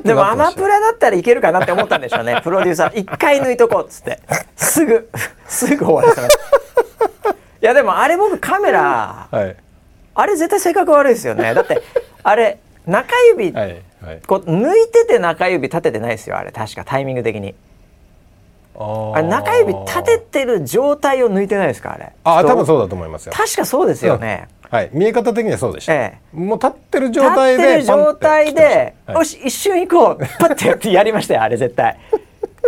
[0.04, 2.40] でもアマプラだったらいけるかなって思ったんでしょうね。
[2.44, 4.20] プロデューサー一回抜いとこうっつって。
[4.54, 5.10] すぐ
[5.48, 6.38] すぐ終わらせます
[7.60, 9.56] いやでもあれ僕カメラ、はい、
[10.14, 11.52] あれ絶対性格悪いですよね。
[11.54, 11.82] だって
[12.22, 16.52] あれ中指、はいはい、こう抜いてて中指立ててないですよあれ。
[16.52, 17.54] 確かタイミング的に。
[18.76, 22.12] あれ中指立ててる状態を抜いてないですかあれ。
[22.24, 23.32] あ多分そうだと思いますよ。
[23.32, 24.90] 確かそうですよね、うん、はい。
[24.92, 30.26] 見え方的にはそうでした、ええ、もう立ってる状態で立ってる状態で、はい、よし一瞬行こう。
[30.38, 31.98] パッてやってやりましたよあれ絶対。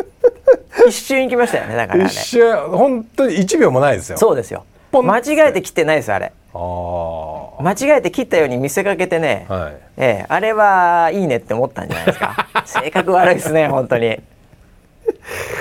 [0.86, 4.18] 一瞬行きましたよねだから、ね、一瞬本当に1秒もないですよ。
[4.18, 6.32] そうですよ間違えて切ってないですあれ。
[6.54, 12.46] 間違えて切ったように見せかけてね、はい、ええ、あれはいいねって思ったんじゃないですか。
[12.64, 14.06] 性格悪いですね本当に。
[14.06, 14.22] 指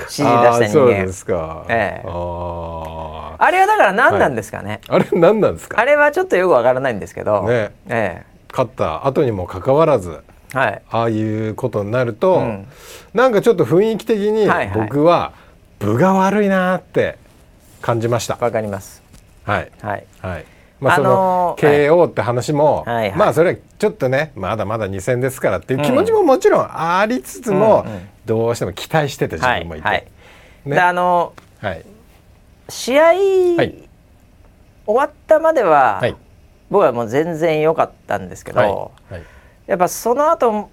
[0.09, 1.05] 示出した人間。
[1.05, 5.79] ですか、ええ、ああれはだから何なんですかね、はい、あれ何なんですか？
[5.79, 7.71] あれはちょっとよくわからないんですけど、ね。
[7.89, 12.67] ええ、勝った後にもかかわらず、はい、ああいうことになると、うん、
[13.13, 15.33] なんかちょっと雰囲気的に僕は
[15.79, 17.17] 分が悪いなって
[17.81, 18.37] 感じました。
[18.39, 19.03] わかります
[19.45, 19.71] はい。
[19.81, 20.45] はい、はい。
[20.79, 23.15] まあ、その KO って話も、はい。
[23.15, 27.85] まあそれはちょっとねまだまだ2戦ですからっていう気持ちももちろんありつつも、
[28.25, 30.07] どうしても期待してた自分もいて、はい。
[30.65, 31.85] であの、はい、
[32.69, 33.87] 試合、終
[34.85, 36.01] わったまでは、
[36.69, 38.67] 僕はもう全然良かったんですけど、は
[39.11, 39.13] い。
[39.13, 39.23] はい、
[39.67, 40.69] やっぱその後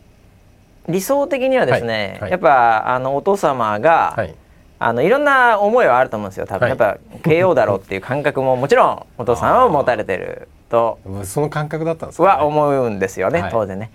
[0.88, 4.34] 理想的にはですね、やっぱあのお父様が、はい
[4.84, 13.90] あのいろんな思いはあると思うんですよ多分、やっぱ KO だろうっていう感覚ももちろんお父さんは持たれてるとその感覚だったんですか、ね、は思うんですよね、当然ね、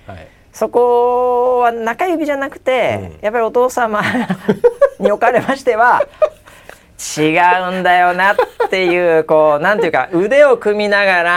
[0.54, 4.02] そこは中指じゃなくて、うん、やっぱりお父様
[5.00, 6.08] におかれましては
[6.98, 7.38] 違
[7.70, 8.36] うんだよなっ
[8.70, 11.32] ていうこうなんていうか腕を組みながら、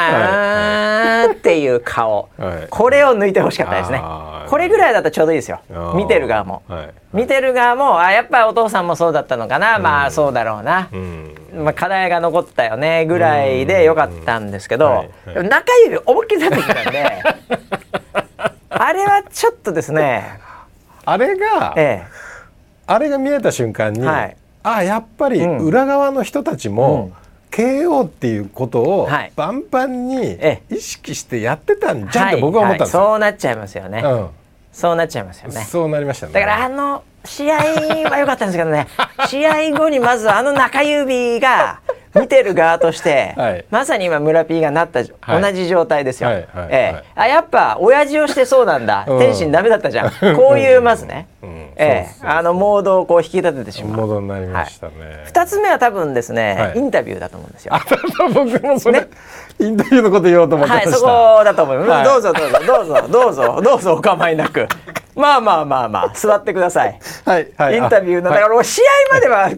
[1.27, 4.03] はい、っていう顔、はい、これを抜いてほしかったですね。
[4.49, 5.61] これぐらいだとちょうどいいですよ。
[5.95, 17.23] 見てる側も、はい、見てる側もあやっぱお父さんもそうだったのかな、うん、まあそうだろうな、うん、まあ、課題が残ったよねぐらいでよかったんですけど、中指思いっきり出てきたんで
[18.71, 20.41] あれはちょっとですね
[21.05, 22.07] あれが、ええ、
[22.87, 27.13] あれが見えた瞬間に、はいあやっぱり裏側の人たちも、
[27.51, 30.39] KO っていうことをバンバンに
[30.71, 33.11] 意識してやってたんじゃんって僕は思ったんですよ、はい。
[33.11, 34.29] はい、そうなっちゃいますよね、うん、
[34.73, 35.61] そうなっちゃいますよね。
[35.65, 36.33] そうなりましたね。
[36.33, 38.87] だからあの試合は良かったんですけどね。
[39.29, 41.81] 試合後にまずあの中指が
[42.15, 46.31] 見てる側として、はい、まさに今村 P がなった、はい、同じ状態ですよ。
[46.31, 46.49] はい。
[46.53, 50.11] はい、えあやっぱ親父をしてそうなんだ、うん、天心ダメだったじゃん。
[50.37, 53.97] こういうまずね、うん、ええあのモードをこう引き立ててしまう。
[53.97, 55.23] モードになりましたね。
[55.25, 57.73] 二、つ目は多分ですね、インタビューだと思うんですよ。
[58.35, 59.09] 僕もそれ、ね、
[59.59, 60.91] インタビューのこと言おうと思ってました。
[60.91, 62.11] はい、そこだと思います。
[62.11, 64.69] どうぞどうぞどうぞどうぞどうぞお構いなく。
[65.17, 66.99] まあまあまあまあ座ってください。
[67.25, 67.77] はいはい。
[67.77, 69.51] インタビューのだから試合までは。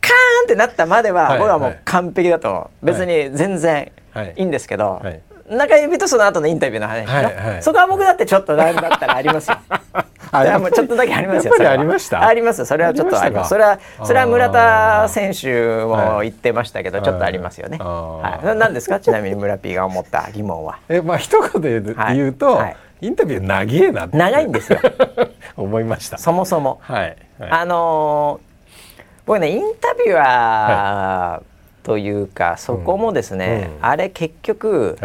[0.00, 3.92] カーンってなったまでは僕はもう完璧だと別に全然
[4.36, 5.02] いいんですけど、
[5.50, 9.58] 中指とその後のインタビューの話、はいはい、そこは僕だってちょっとなんだったらありますよ。
[10.32, 11.52] あもうちょっとだけありますよ。
[11.70, 12.26] ありました？
[12.26, 12.64] あります。
[12.64, 13.48] それはちょっとあります。
[13.48, 17.78] それはそれは村田選手も言ってましたけど、ちょっとありますよね。
[17.78, 18.56] はい。
[18.56, 19.00] 何ですか？
[19.00, 20.78] ちなみに村 P が思った疑問は。
[20.88, 21.80] えまあ一言で
[22.14, 22.60] 言うと、
[23.00, 24.78] インタビュー長えな長いんですよ。
[25.56, 26.18] 思いました。
[26.18, 26.78] そもそも。
[26.82, 27.16] はい。
[27.50, 28.40] あの
[29.26, 34.98] 僕ねインタビュアーというか、そこもですね、あれ結局、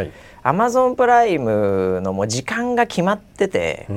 [0.47, 3.87] アマゾンプライムのもう時間が決まってて、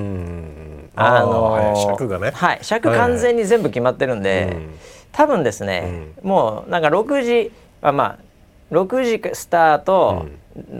[0.96, 2.30] あの尺がね。
[2.30, 4.56] はい尺完全に全部決まってるんで、
[5.12, 8.18] 多分ですね、もうなんか6時あまあ
[8.74, 10.24] 6時スタート、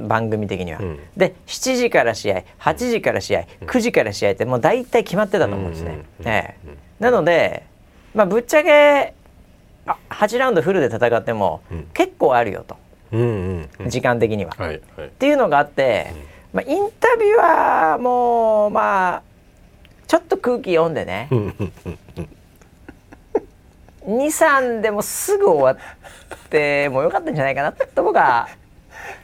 [0.08, 5.98] 番組的には、うん、で7時から試合8時から試合、うん、9時から試合ってもう大体決まってたと思うんですね。
[6.20, 7.66] ええ、なので、
[8.14, 9.12] まあ、ぶっちゃけ
[9.84, 11.60] 8ラウンドフルで戦っても
[11.92, 12.78] 結構あるよと、
[13.10, 15.06] 時間的には、はいはい。
[15.06, 16.12] っていうのがあって、
[16.52, 19.22] まあ、インタビュアーもまあ
[20.06, 21.28] ちょっと空気読んでね。
[24.06, 28.48] 23でもすぐ終わってもよかったんじゃないかなと僕は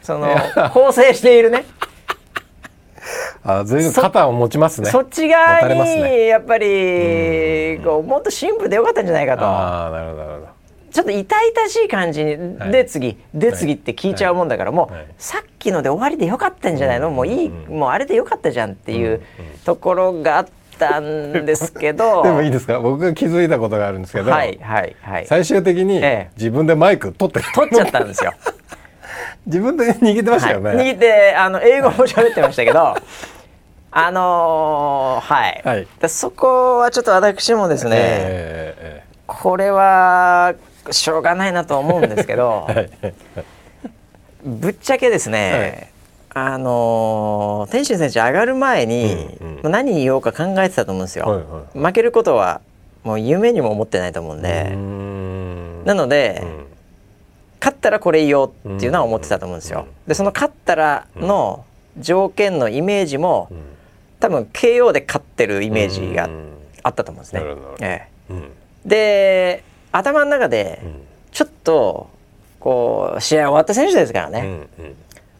[0.02, 0.28] その
[0.72, 1.64] 構成しているね。
[3.42, 4.90] あ随分肩を持ちますね。
[4.90, 9.42] そっち側にやっぱり、こうもっとシンプルでよかったんじゃないかと。
[9.44, 10.53] あなるほどなるほど
[10.94, 12.24] ちょっと痛々しい感じ
[12.70, 19.20] で次、で次って聞いちゃうもんだから、もう、さっきので終わりでよかったんじゃないの、もういい、もうあれでよかったじゃんっていう
[19.64, 20.46] ところがあっ
[20.78, 22.22] たんですけど。
[22.24, 22.78] でもいいですか？
[22.78, 26.00] 僕が気づいたことがあるんですけど、はいはいはい、最終的に
[26.36, 28.32] 自分でマイク取って取っちゃったんですよ。
[29.46, 30.76] 自分で握ってましたよね。
[30.76, 32.94] はい、握ってあの英語も喋ってましたけど。
[33.96, 40.54] あのー、はい、はい、そこはちょっと私もですね、えー、これは
[40.90, 42.68] しょうがないなと思うんですけど、
[44.44, 45.88] ぶっちゃけですね、
[46.34, 52.60] はい、あのー、天心選手上がる前に、うんうん、何言おうか考えてたと思うんですよ、はいはい、負けることは
[53.04, 54.76] もう夢にも思ってないと思うんで。
[55.84, 56.66] なので、うん、
[57.60, 59.86] 勝ったらこれ言おうっていうのは思ってたと思うんですよ。
[60.06, 61.64] でその勝ったらの
[61.98, 63.50] 条件のイメージも、
[64.20, 66.30] 多分 KO で勝ってるイメージが
[66.82, 67.42] あったと思うんですね。
[67.80, 68.34] ええ、
[68.86, 69.64] で
[69.96, 70.82] 頭の中で
[71.30, 72.10] ちょっと
[72.58, 74.66] こう試合終わった選手ですからね、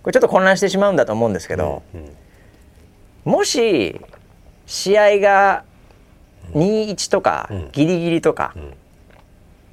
[0.03, 1.83] これちょっと混乱してしまうんだと思うんですけど、
[3.25, 4.01] もし
[4.67, 5.65] 試合が
[6.53, 8.55] 2-1とかギリギリとか、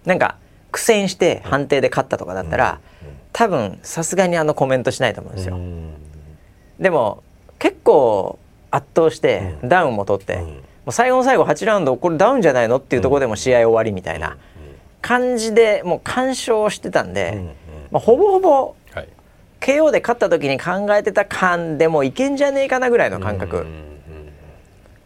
[0.06, 0.38] なんか
[0.72, 2.80] 苦戦して判定で勝ったとかだったら、
[3.34, 5.60] 多分さすがにあのコメントしないと思うんですよ。
[6.80, 7.22] でも
[7.60, 8.40] 結構
[8.72, 10.56] 圧倒してダウンも取って、も
[10.88, 14.38] う最後の最後8ラウンドこれダウンじゃないのっていうところでも試合終わりみたいな。
[15.02, 17.54] 感じでもう干渉してたんで、うんうん、
[17.91, 18.76] まあ、ほぼほぼ
[19.60, 23.76] KO で勝った時に考えてた感でもいけんじゃねえかなぐらいの感覚、うんうんうん、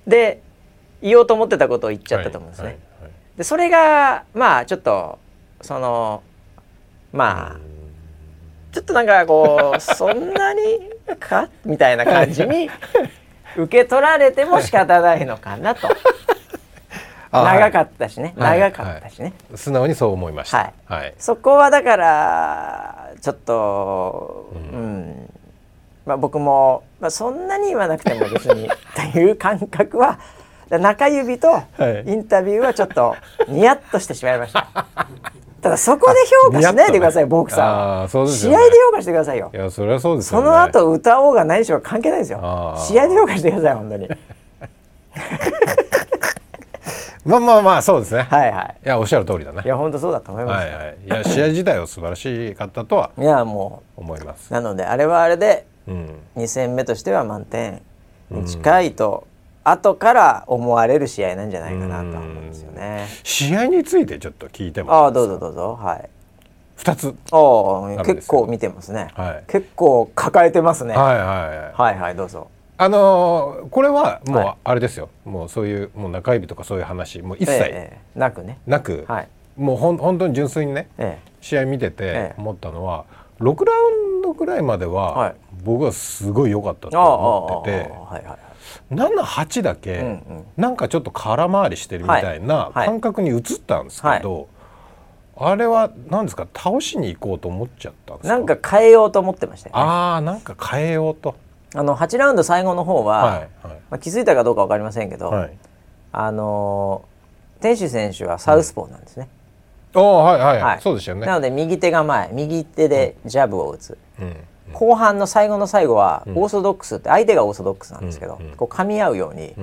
[0.08, 0.42] で
[1.02, 2.66] 言おうと思ってたことを言っちゃったと思うんですね。
[2.66, 5.20] はいはいはい、でそれがまあちょっと
[5.62, 6.24] その
[7.12, 7.60] まあ
[8.72, 10.90] ちょっとなんかこう そんなに
[11.20, 11.50] か？
[11.66, 12.70] みたいな感じに
[13.58, 15.90] 受け取られても仕方ないのかなと
[17.44, 25.30] 長かったしね、はい、長かったしね、はい、素直にそう思いました、はい、そこはだからちょっとうん、うん。
[26.06, 28.70] まあ、僕も、まあ、そんなに言わなくても別に
[29.12, 30.20] という感覚は
[30.70, 31.64] 中指と
[32.06, 33.16] インタビューはちょっと
[33.48, 34.68] ニヤッとしてしまいました。
[35.62, 38.10] ただそこで評価しないでください、ボクさん。
[38.10, 39.50] そうです、ね、試合で評価してくださいよ。
[39.52, 42.76] いや、それはそうです、ね、その後歌おうが何しようが関係ないですよ。
[42.78, 44.10] 試合で評価してください、本当に。
[47.26, 48.22] まあまあまあそうですね。
[48.30, 48.78] はいはい。
[48.86, 49.64] いやおっしゃる通りだね。
[49.66, 50.68] いや本当そうだと思います。
[50.68, 50.98] はいはい。
[51.06, 53.12] いや試合自体は素晴らしかったとは。
[53.18, 54.54] いやもう思います。
[54.54, 57.82] なのであれはあれで、うん、2戦目としては満点
[58.30, 59.28] に近いと、
[59.66, 63.08] うん、後から思われる試合なんじゃないかなと思うんですよね。
[63.24, 66.10] 試合についてちょっと聞いてもああどうぞどうぞはい。
[66.76, 69.08] 二つああ結構見てますね。
[69.16, 69.44] はい。
[69.48, 70.96] 結構抱えてますね。
[70.96, 71.74] はいはいはい。
[71.74, 72.50] はいはいどうぞ。
[72.78, 78.60] あのー、これはもうあれですよ、はい、もうそういうもう中指とかそういう話もう一切、なくね。
[78.68, 87.92] なく、はい、もうほん本当に純粋にね、ええ、試合見てて思ったのは、ええ、6ラウンドぐらいまでは、僕はすごい良かったと思ってて。
[88.92, 94.48] 78だけ、うんうん、なんかちょっと空回りしてるみたいな感覚に移ったんですけど、
[95.38, 98.36] あれは何ですか倒しに行こうと思っちゃったんですか？
[98.36, 101.36] なんか変えようと思ってましたよ、ね、ああなんか変えようと
[101.76, 105.58] あの8ラウンド最後の方は、はいはい、まあ、気づいたかどうか分かりませんけど、はい、
[106.14, 107.04] あの
[107.60, 109.28] 天使選手はサウスポーなんですね。
[109.94, 111.28] うん、おはいはい、はい、そうですよね。
[111.28, 114.36] なので右手が前右手でジャブを打つ、うん、
[114.74, 119.54] 後半の最後の最後はオーソドックスって相手がオーソドックスなんですけど、こう噛み合うように、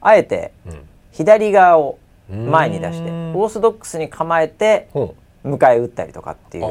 [0.00, 0.52] あえて
[1.10, 1.98] 左側を
[2.28, 4.88] 前に出してオーソドックスに構えて
[5.44, 6.64] 迎え撃ったりとかっていう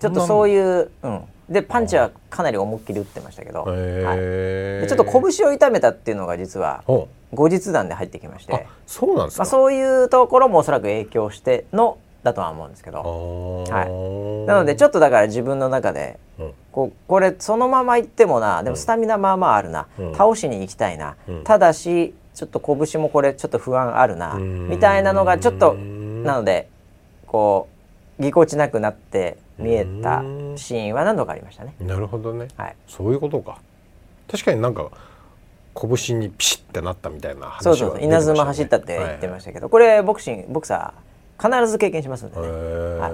[0.00, 8.66] ちょっとそういう、うん、でパンチはかなり思いっきり打ってましたけど、はい、でちょっと拳を痛めたっていうのが実は後日談で入ってきまして。
[8.86, 26.68] そうなんですか、まあ、そういうところもおそらく影響してのだとは思うんですけど、はい、なのでちょっとだから自分の中で、うん、ここれそのままいってもなでもスタミナまあまああるな、うん、倒しに行きたいな、うん、ただしちょっと拳もこれちょっと不安あるなみたいなのがちょっとなので
[27.26, 27.68] こ
[28.18, 30.22] うぎこちなくなって見えた
[30.56, 31.74] シーンは何度かありましたね。
[31.80, 33.58] なるほどね、はい、そういうことか。
[34.30, 34.90] 確かになんか
[35.74, 38.02] 拳にピシッてなったみたいな話は、ね、そうそう。
[38.02, 43.08] 稲妻走ったって言ってましたけど、はいはい、これボクシングボクサー必ず経験しますんでね、は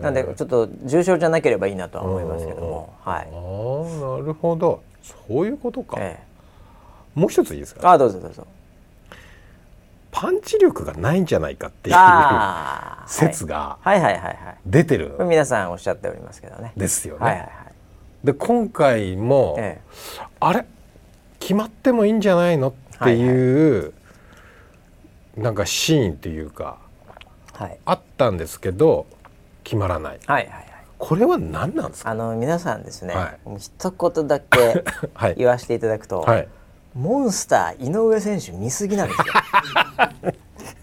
[0.00, 4.82] い、なんでちょっと重症じゃなければいいなとは思いますけども、はい、ああなるほど。
[5.02, 6.20] そういうことか、え
[7.16, 7.92] え、もう一ついいですか？
[7.92, 8.46] あどうぞどうぞ
[10.20, 11.96] パンチ力がないんじゃないかっていう
[13.06, 13.78] 説が
[14.66, 16.72] 出てる、皆さんおっしゃっておりますけどね。
[16.76, 17.24] ですよね。
[17.24, 17.50] はいはいはい、
[18.26, 20.66] で今回も、ええ、あれ？
[21.38, 22.72] 決まってもいいんじゃないのっ
[23.04, 23.88] ていう、はいは
[25.36, 26.78] い、なんかシーンっていうか、
[27.52, 29.06] はい、あったんですけど
[29.62, 30.18] 決まらない。
[30.26, 30.64] はいはいはい。
[30.98, 32.10] これは何なんですか？
[32.10, 34.82] あの皆さんですね、はい、一言だけ
[35.38, 36.48] 言わせていただくと、はい、
[36.98, 39.24] モンスター井上選手見すぎなんですよ。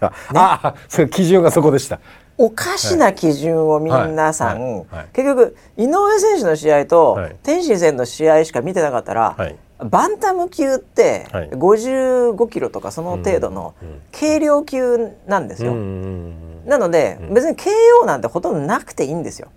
[0.00, 2.00] ね、あそれ基準がそこでした。
[2.38, 4.70] おかしな基準を皆さん、はい。
[4.72, 4.86] はい。
[4.90, 9.36] はい、結局井上選手の試合と、天心戦の試合しか見てなかったら、
[9.78, 13.74] バンタム級って55キロとかその程度の
[14.18, 15.72] 軽量級なんですよ。
[16.66, 19.48] なので、別に KO なんてほとんどなくていいんですよ。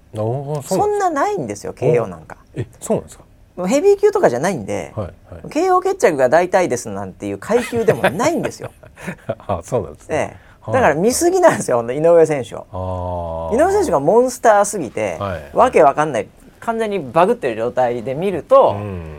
[0.63, 2.37] そんなないんですよ KO なんか。
[2.55, 3.23] えそうなんですか？
[3.67, 8.71] ヘビー級とかじゃないんで、はいはい、KO 決着が大体ですなんていう階級でもないんですよ。
[9.47, 13.51] あそうなんですね、ええ、だから見すぎなんですよ井上選手を。
[13.53, 16.27] 井上選手がモンスターすぎて、はい、わけわかんない。
[16.59, 19.17] 完全にバグってる状態で見ると、うん、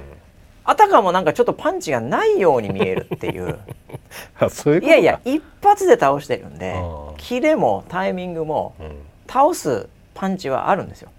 [0.65, 3.59] あたかもなんかちょっとパンチがないように見えるっていう。
[4.83, 6.77] いやいや一発で倒してるんで
[7.17, 8.97] キレもタイミングも、うん、
[9.29, 11.11] 倒すパンチはあるんですよ。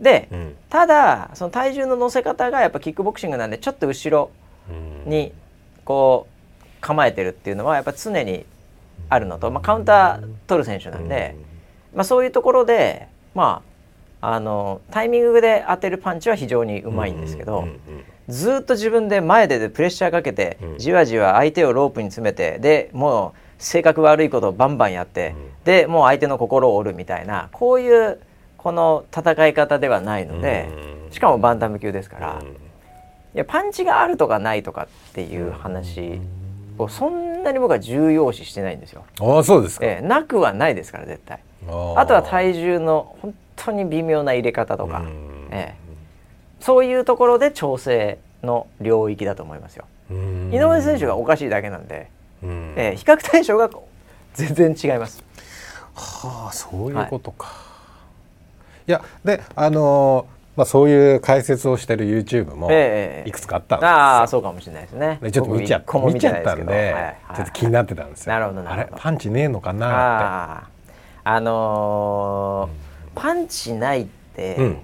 [0.00, 4.30] で、うん、ただその体重の乗せ方がやっぱキックボクシングなんでちょっと後ろ
[5.06, 5.32] に
[5.84, 8.44] こう構えてるっていうのはやっぱ常に
[9.08, 11.36] あるのと、まあ、カウンター取る選手なんで、
[11.94, 13.76] まあ、そういうところでまあ
[14.20, 17.68] あのタイミングで当てるパンチは非常にうまいんですけど、
[18.28, 25.34] ずっと自分で前でプレッシャーかけて、じわじわ相手をロープに詰めてでもう性格悪いことをバンバンやって、
[25.64, 28.18] でもう相手の心を折るみたいなこういう
[28.66, 30.68] この戦い方ではないので、
[31.12, 32.42] しかもバンタム級ですから、
[33.32, 36.18] いやパンチがあるとかないとかっていう話
[36.76, 39.04] をそんなに僕は重要視してないんですよ。
[39.20, 41.38] あそうですか、えなくはないですから絶対。
[41.68, 45.04] あとは体重の本当に微妙な入れ方とか、
[45.52, 45.74] ええ、
[46.58, 49.84] そういうところで調整の領域だと思いますよ。
[50.10, 52.10] 井上選手がおかしいだけなんで、
[52.42, 53.70] えー、比較対象が
[54.34, 55.22] 全然違います。
[55.94, 57.46] はあそういうことか。
[57.46, 57.65] はい、
[58.88, 62.70] いやであのーまあ、そういう解説をしてる YouTube も
[63.26, 65.20] いくつかあったんですよ、えああそうかもしれないですね。
[65.30, 68.32] ちょっと見ちゃ見ちゃったんで、はいはい、ちょっと気になってたんですよ。
[68.32, 68.96] なるほどなるほど。
[68.96, 69.90] パンチねえのかなっ
[70.64, 70.72] て。
[71.24, 74.78] あのーうん、パンチないって、うん、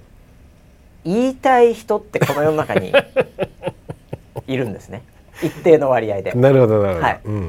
[1.04, 2.92] 言いたい人ってこの世の中に
[4.46, 5.02] いるんですね。
[5.42, 6.32] 一定の割合で。
[6.32, 7.20] なるほどなるほど、はい。
[7.24, 7.42] うんうんう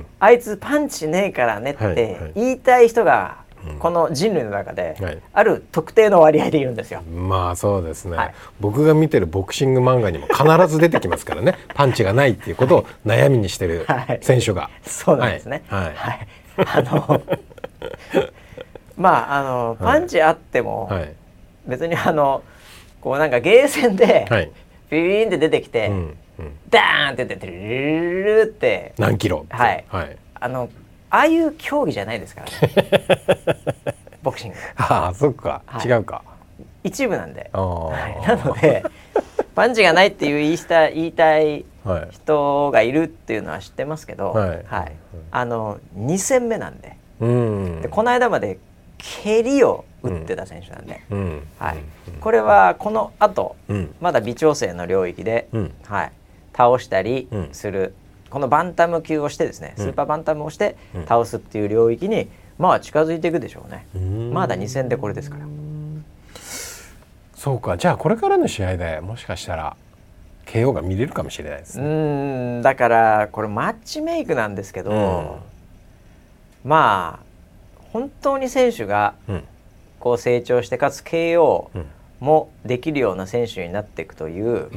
[0.00, 3.46] ん、あいつパンチねえからねって言いたい人が
[3.78, 7.02] この人類の中で、ある特定の割合でいるんですよ。
[7.02, 11.54] まあそうですね、はい、僕が見てるボクシング漫画にも必ず出てきますからね。
[11.74, 13.86] パンチがないっていうことを悩みにしてる
[14.20, 14.62] 選手が。
[14.62, 15.62] はい、そうなんですね。
[15.68, 17.22] はい、はい、あの
[18.96, 20.90] まああのパンチあっても、
[21.66, 22.42] 別にあの
[23.00, 24.26] こうなんかゲーセンで、
[24.90, 26.16] ビビーンって出てきて、うん。
[26.38, 27.52] うん、ダーンって出てル
[28.22, 28.94] ルルって。
[28.96, 30.68] 何キロはい、はい、あの
[31.10, 33.94] ああいう競技じゃないですからね。
[34.22, 34.56] ボクシング。
[34.76, 36.22] ああそっか、はい、違うか。
[36.84, 38.84] 一部なんで、はい、なので
[39.54, 41.64] パンチがないっていう言いした言いたい
[42.10, 44.92] 人がいるっていうのは知ってますけど、はい、はい、
[45.30, 46.96] あの2戦目なんで。
[47.20, 48.58] でこの間まで
[48.96, 51.78] 蹴りを打ってた選手なんで、うん、はい、
[52.20, 56.12] これはこのあと、うん、まだ微調整の領域で、うん、はい、
[56.56, 57.94] 倒したりする
[58.30, 60.76] このバンタム級をしてですね、スーパーバンタムをして
[61.06, 63.86] 倒すっていう領域に、まあ近づいていくでしょうね。
[64.32, 65.46] まだ2戦でこれですから。
[67.34, 69.76] そうか、じゃあこれからの試合でもしかしたら
[70.46, 71.84] KO が見れるかもしれないですね。
[71.84, 71.88] う
[72.58, 75.38] んだからこれマッチメイクなんですけど、
[76.64, 77.24] まあ
[77.92, 79.14] 本当に選手が
[80.00, 81.68] こう成長してかつ KO
[82.20, 84.68] もできるような選手になっていくという、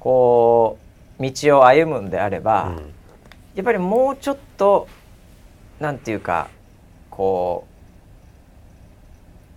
[0.00, 0.87] こう
[1.20, 2.76] 道を歩むんであれば、うん、
[3.54, 4.88] やっぱりもうちょっと
[5.80, 6.48] なんていうか
[7.10, 7.66] こ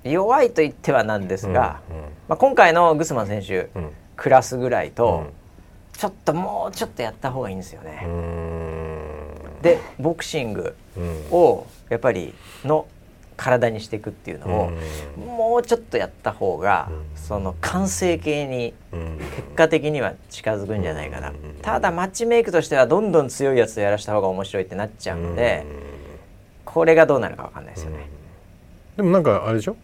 [0.04, 3.70] う弱いと言ってはなんですが、うんうん、まあ、今回のグスマン選手、
[4.16, 5.28] クラスぐらいと、
[5.94, 8.08] ちょっともうちょっとやった方がいいんですよね。
[9.62, 10.76] でボクシング
[11.30, 12.34] をやっぱり
[12.64, 12.88] の
[13.38, 14.72] 体にしていくっていうのを、
[15.20, 16.90] もうちょっとやった方が、
[17.32, 25.66] その完成形に結果的には近づくんじゃないかな、ただマッチメイクとしてはどんどん強いやつとやらした方が面白いってなっちゃうので、
[26.66, 28.10] これがどうなるか分かんないですよね。
[28.98, 29.78] でもなんかあれでしょ？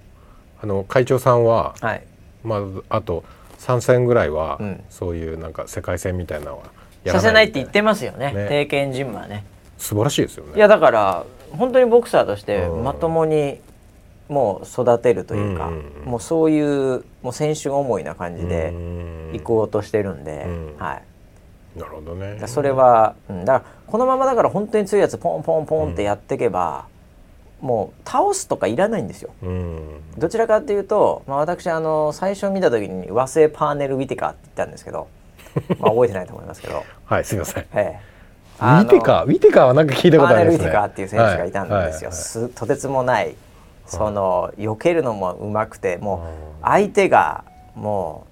[0.62, 2.04] あの会長さんは、はい、
[2.44, 2.58] ま
[2.90, 3.24] ああと
[3.60, 6.66] 3戦ぐらいは、そういうなんか世界戦みたいなのは
[7.14, 8.34] させないって言ってますよね。
[8.34, 8.48] ね。
[8.50, 9.46] 定見ジムはね。
[9.78, 10.52] 素晴らしいですよね。
[10.58, 13.62] いやだから本当にボクサーとしてまともに
[14.30, 15.72] もう育てるというか、
[16.06, 18.74] もうそういうもう選手思いな感じで
[19.34, 20.46] 行こうとしてるんで、
[20.78, 21.04] はい
[21.80, 26.88] なるほどねそれは、うん、だからこのままだから本当に強いやつポンポンポンってやっていけば、
[27.62, 29.32] もう倒すとかいらないんですよ。
[30.18, 35.08] どちらかというと、まあ、私あの最初見た時に和製パーネルウィテカって言ったんですけど、
[35.80, 36.84] まあ覚えてないと思いますけど。
[37.06, 37.66] はいすみません。
[37.74, 38.18] ええ
[38.60, 40.66] ウィテカウィテカはなんか聞いたことあるんですね。
[40.66, 42.12] ウィテカっていう選手がいたんですよ。
[42.12, 43.36] すとてつもない
[43.88, 46.26] その避けるのもうまくても
[46.62, 47.44] う相手が
[47.76, 48.26] も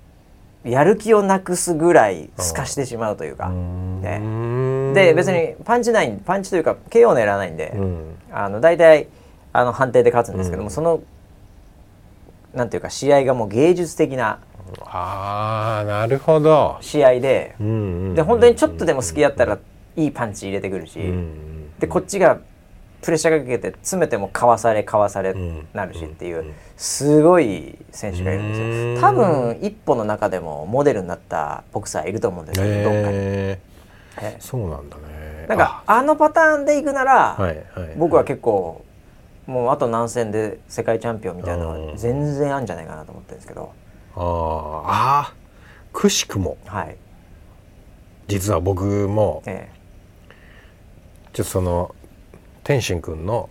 [0.66, 3.50] うやる気をなくすぐらいすかしてしまうというか。
[3.50, 9.08] ね、で別にパンチないパンチというか KO 狙わないんで、うん、あの大体
[9.54, 11.02] あの判定で勝つんですけども、うん、その
[12.54, 14.40] なんていうか試合がもう芸術的な
[14.86, 16.78] あなるほど。
[16.82, 19.60] 試合で、で本当にちょっとでも好きやったら
[19.96, 21.00] いいパンチ入れてくるし、
[21.80, 22.40] でこっちが
[23.06, 25.36] プレッシャーかけて詰めてもかわされかわされ
[25.74, 29.02] なるしっていうすごい選手がいるんですよ。
[29.02, 35.46] 多分一歩の中でもモデルになったボクサーいると思うんですよ、どっかに、えー、そうなんだね。
[35.48, 36.02] なんかあ。
[36.02, 37.38] のパターンでいくなら、
[37.96, 38.84] 僕は結構
[39.46, 43.72] もうあと何戦で世界チャンピオンみたいなのは全然あるんじゃないかなと思ってるんですけど。
[44.16, 45.34] ああ
[45.94, 46.98] くしくも、はい、
[48.28, 49.76] 実は僕も、ええ。
[51.34, 51.95] ちょっとその
[52.66, 53.50] 天心君の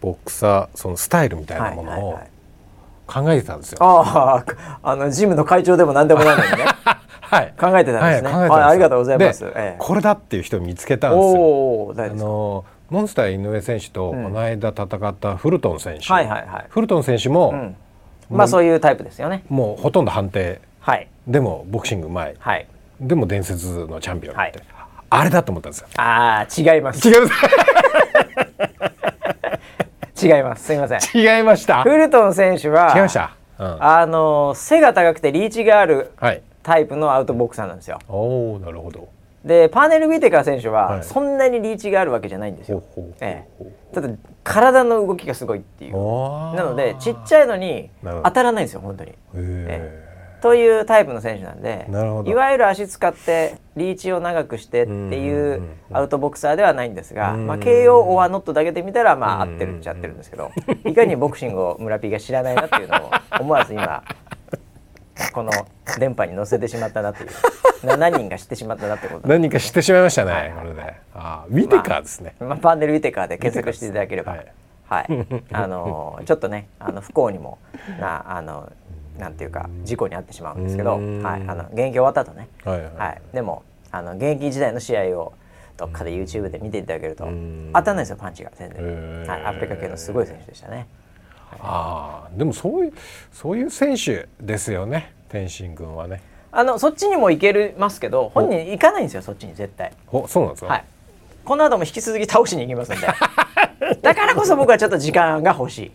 [0.00, 2.18] ボクサーそのスタイルみたいなものを
[3.06, 3.78] 考えてたんですよ。
[3.80, 6.66] あああのジムの会長でも何でもないのにね。
[7.20, 8.30] はい、考えてたんですね。
[8.30, 9.44] はい、ありがとうございます。
[9.56, 11.94] ええ、これだっていう人を見つけたんですよ。
[11.98, 17.76] あのモンスター井上選手とこの間戦ったフルトン選手、はいはいはい、フルトン選手も、うん、
[18.30, 19.42] まあそういうタイプですよね。
[19.48, 22.68] もうほとんど判定、はい、でもボクシングうまい、はい、
[23.00, 24.52] でも伝説のチャンピオンって、はい、
[25.10, 25.88] あれだと思ったんですよ。
[25.96, 27.08] ああ、違います。
[27.08, 27.32] 違います。
[30.22, 30.64] 違います。
[30.64, 31.00] すみません。
[31.20, 31.82] 違いました？
[31.82, 32.92] フルトン選手は。
[32.94, 33.36] 違いました？
[33.58, 36.10] ああの背が高くてリーチがある
[36.62, 37.98] タイプのアウトボクサーなんですよ。
[38.08, 39.08] おなるほど
[39.44, 42.82] でパーネル・ウィテカー選手はそんなにリーチがあるわけじゃないんですよ。
[43.20, 44.08] ええ、ただ
[44.42, 49.10] 体の動きがすごいっていうなのでちっちゃいのに当たらないんですよ本当に。
[49.10, 50.03] ええ
[50.44, 60.50] というタイプの選手なんでいわゆる足使ってリーチを長くしてっていうアウトボクサーではないんですが、まあ、KO オアノットだけで見たらまあ合ってるっちゃってるんですけど
[60.84, 64.04] いかにボクシングを村 P が知らないなっていうのを思わず今
[65.32, 65.50] この
[65.98, 67.30] 電波に乗せてしまったなという
[67.96, 70.94] 何人か知ってしまったなってこと何人か知ってしまいましたね、はい、これで。
[71.14, 74.32] あウィテカーですね、まあ、まあ、パンネルウィテカーで検索していただければ。
[74.32, 74.52] はい、
[74.86, 75.08] はい、
[75.52, 77.56] あのちょっとねあの不幸にも
[77.98, 78.70] なあの
[79.18, 85.32] なんていうか事故に遭ってしまうんですけど、はい、あの現役終わった後ね、はい、はいはい、でもあの現役時代の試合を
[85.76, 87.24] どっかで YouTube で見ていただけると
[87.72, 90.86] 当たんないですよパンチが全然、はい、アフリカ系のすごい選手でしたね。
[91.60, 92.92] ああでもそういう
[93.32, 96.20] そういう選手ですよね天心君はね。
[96.50, 99.92] あのそっちにも行けますけど本人行かないんですよそっちに絶対。
[100.10, 100.72] おそうなんですか？
[100.72, 100.84] はい。
[101.44, 103.06] この後も引き続き倒しに行きますんで
[104.00, 105.92] だからこそ僕はちょっと時間が欲しい。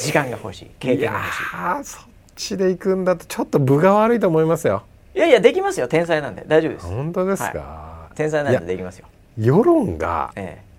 [0.00, 0.70] 時間が欲しい。
[0.78, 1.42] 経験が欲しい。
[1.54, 4.82] あそっちで行くんだとちょっと分が悪いと思いますよ。
[5.14, 5.88] いやいやできますよ。
[5.88, 6.44] 天才なんで。
[6.46, 6.86] 大丈夫です。
[6.86, 9.06] 本当ですか、はい、天才なんでできますよ。
[9.36, 10.32] 世論が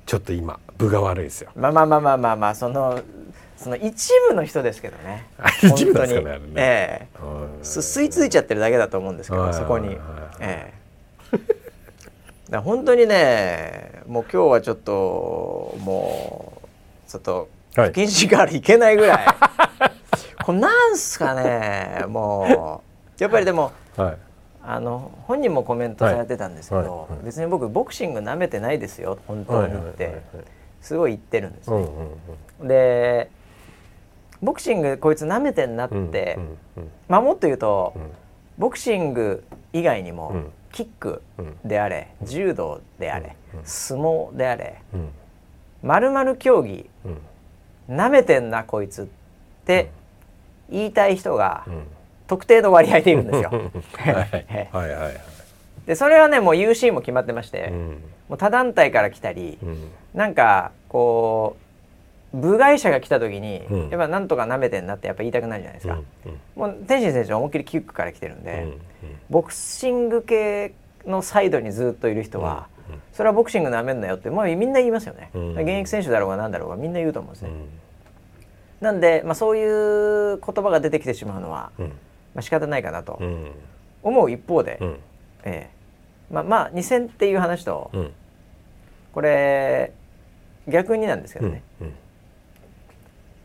[0.06, 1.52] ちょっと今分が悪いですよ。
[1.56, 3.02] まあまあまあまあまあまあその
[3.58, 5.28] その一部の人ですけどね。
[5.64, 6.40] 一部ですかね。
[6.56, 7.18] ええ。
[7.62, 9.98] 吸い付いちゃってるだけだと思うんですけどそこに。
[10.40, 10.74] え
[12.52, 12.58] え。
[12.58, 16.54] 本当にねもう今日はちょっとも
[17.08, 19.18] うちょっと不謹慎からいけないぐらい。
[20.44, 22.82] これなんすかねも
[23.20, 23.24] う。
[23.24, 24.18] やっぱりでも、はい、
[24.64, 26.90] あの本人もコメントされてたんですけど、はい。
[26.90, 30.22] はい、別に僕ボクシングなめてないですよ本当にって
[30.82, 31.78] すごい言ってるんですね。
[31.78, 32.12] うんうん
[32.62, 33.30] うん、で
[34.42, 38.12] ボクシングこいつなめてんなって、うんうんうん、まあもっと言うと、うん、
[38.58, 41.22] ボクシング以外にも、うん、キック
[41.64, 44.82] であれ、柔道であれ、相撲であれ、
[45.84, 46.90] まるまる競技、
[47.88, 49.06] なめてんなこいつっ
[49.66, 49.90] て
[50.70, 51.66] 言いたい人が
[52.28, 53.52] 特定の割合でいるんですよ。
[54.72, 55.32] はいはい。
[55.86, 57.78] でそれはねもう UC も決まってまして、うん、
[58.30, 61.58] もう他団体から来たり、うん、なんかこ
[62.34, 65.96] う部外者が来た時に、うん、やっぱなんとかなめてんなってやっぱ言いたくなるじゃないですか。
[66.26, 68.68] うんもう天心選手は思いっきりキックから来てるんで、
[69.30, 70.74] ボクシング系
[71.06, 72.68] のサイドにずっといる人は、
[73.14, 77.50] それはボクシングなめんなよって、まあ、みんな言いますよね、現役選手だろうが何だろうがみんな言うと思うんですね。
[78.82, 79.64] なんで、まあ、そうい
[80.34, 81.94] う言葉が出てきてしまうのは、うん、ま
[82.38, 83.22] あ仕方ないかなと
[84.02, 85.00] 思う一方で、うん、
[85.44, 88.12] えー、まあ、まあ2戦っていう話と、うん、
[89.14, 89.94] これ
[90.68, 91.94] 逆になんですけどね、うん、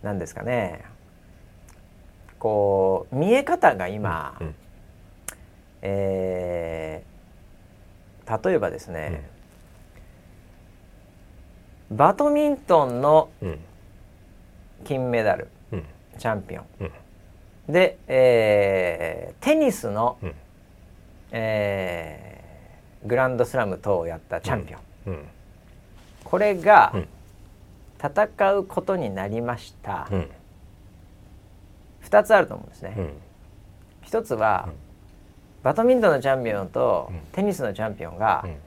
[0.03, 0.85] なんですかね。
[2.39, 4.55] こう見え方が今、うん、
[5.83, 9.29] えー、例えばですね、
[11.91, 13.59] バドミントンの、うん。
[14.87, 15.85] 金メダル、うん、
[16.19, 16.65] チャンピオン、
[17.69, 20.35] うん、で、えー、テニスの、うん、
[21.33, 25.29] えー、グランドスラム等をやったチャンピオン、
[26.25, 26.93] これが、
[27.99, 30.31] 戦うことになりました、うん、
[32.05, 32.95] 2つあると思うんですね。
[32.97, 33.13] うん、
[34.07, 34.69] 1つは、
[35.65, 38.66] バドミントンのチャンピオンとテニスのチャンピオンが、卓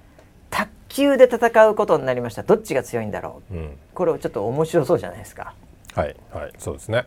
[0.89, 2.43] 球で戦うことになりました。
[2.43, 3.55] どっちが強いんだろう、
[3.93, 5.53] これちょっと面白そうじゃないですか。
[5.95, 7.05] はいはいそうですね。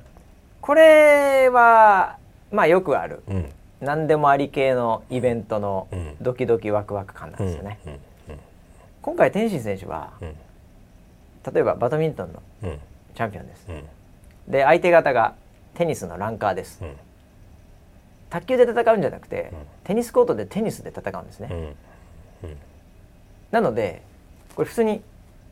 [0.61, 2.17] これは
[2.53, 5.89] まあよくある、うん、何でもあり系のイベントの
[6.21, 7.99] ドキドキワクワク感なんですよね、うんうん、
[9.03, 12.43] 今回天心選手は、例えばバドミントンの
[13.15, 13.67] チャンピオンです、
[14.47, 15.35] で相手方が
[15.75, 16.81] テニスのランカーです、
[18.31, 19.51] 卓球で戦うんじゃなくて、
[19.83, 21.75] テニスコートでテニスで戦うんですね、
[23.53, 24.03] なので
[24.57, 25.01] これ普通に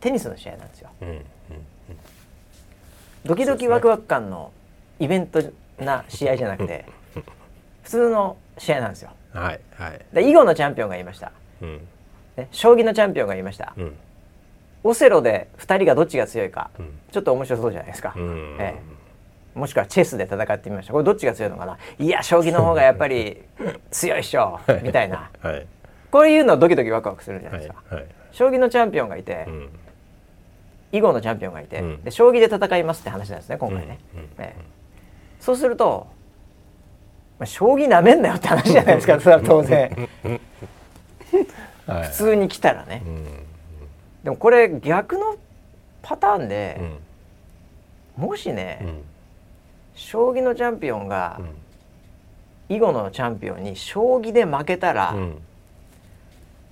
[0.00, 0.90] テニスの試合なんですよ、
[3.24, 4.50] ドキドキワクワク感の
[4.98, 5.40] イベント
[5.78, 6.86] な試合じゃなくて
[7.84, 9.10] 普通の試合なんですよ。
[9.32, 11.30] はいはい、で囲碁のチャンピオンがいました、
[11.62, 11.88] うん、
[12.36, 13.96] ね、将棋のチャンピオンがいました、うん、
[14.82, 18.12] オセロで2人がどっちが強いか、うん、ちょっと面白そうじゃないですか、
[18.58, 20.92] ええ、もしくはチェスで戦ってみました。
[20.92, 21.78] これどっちが強いのかな。
[21.98, 23.40] いや将棋の方がやっぱり
[23.90, 25.66] 強いっしょみたいな、はい、
[26.10, 29.46] こういうのドキドキワクワクするじゃないですか、はいはい、将棋のチャンピオンがいて、
[30.92, 33.98] 囲碁のチャンピオンがいて、うん、で将棋で戦いますって話なんですね今回ね。
[34.14, 34.28] うんうん、
[35.40, 36.08] そうすると、
[37.38, 40.08] まあ、将棋なめんなよって話じゃないですかそれは当然。
[41.86, 43.02] 普通に来たらね。
[44.22, 45.36] でもこれ逆の
[46.02, 46.80] パターンで、
[48.16, 48.84] もしね、
[49.94, 51.40] 将棋のチャンピオンが、
[52.68, 55.14] 囲碁のチャンピオンに将棋で負けたら、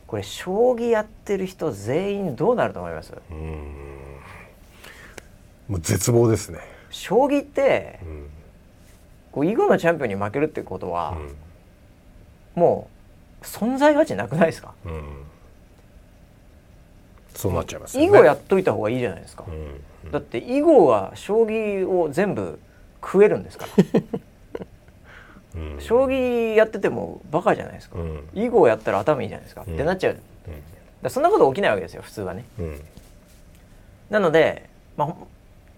[0.08, 3.12] これ将棋やってる人全員どうなると思います？
[5.68, 6.58] もう絶望ですね。
[6.90, 8.00] 将棋って、
[9.30, 11.18] こう囲碁のチャンピオンに負けるってことは、
[12.54, 12.88] も
[13.42, 14.72] う存在価値なくないですか、
[17.34, 19.44] そうなっちゃいます、ね、囲碁やっといた方がいいじゃないですか、
[20.10, 22.58] だって囲碁は将棋を全部
[23.02, 23.74] 食えるんですから
[25.56, 30.18] うん、将棋やっててもバカじゃないですか、うん、囲碁やったら頭いいじゃないですか、うん、ってなっちゃう、
[31.02, 32.44] だそんなこと起きないわけですよ普通はね、
[34.10, 35.14] なので、まあ、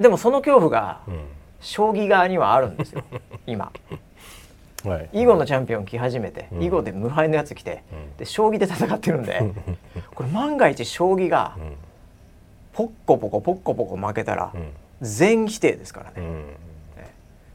[0.02, 1.00] でもその恐怖が
[1.60, 3.04] 将棋側にはあるんですよ。
[3.46, 3.72] 今、
[4.84, 7.82] はい、囲碁のチャンピオン来始めて、囲碁で無敗のやつ来て、
[8.18, 9.42] で将棋で戦ってるんで
[10.14, 11.56] これ万が一将棋が
[12.72, 14.52] ポッコポコポッコポコ負けたら
[15.02, 16.26] 全否定ですからね。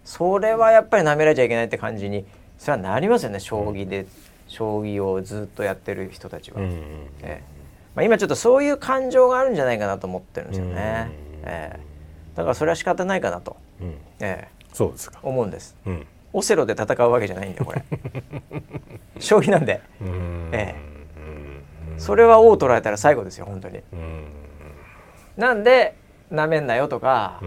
[0.05, 2.25] それはやっぱりなめられちゃいけないって感じに
[2.57, 4.05] それはなりますよね将棋で、
[4.47, 6.61] 将棋をずっとやってる人たちは。
[6.61, 7.41] ええ。
[7.95, 11.11] まあ、今ちょっとそういう感情があるんじゃないかなと思ってるんですよね。
[11.43, 11.79] ええ、
[12.35, 13.55] だからそれは仕方ないかなと、
[14.19, 15.19] ええ、そうですか。
[15.23, 15.75] 思うんです。
[16.33, 17.83] オセロで戦うわけじゃないんでこれ。
[19.19, 19.81] 将棋なんで、
[20.51, 23.81] ええ、それは王取られたら最後ですよ本当に。
[25.37, 25.95] なんで
[26.29, 27.39] なめんなよとか、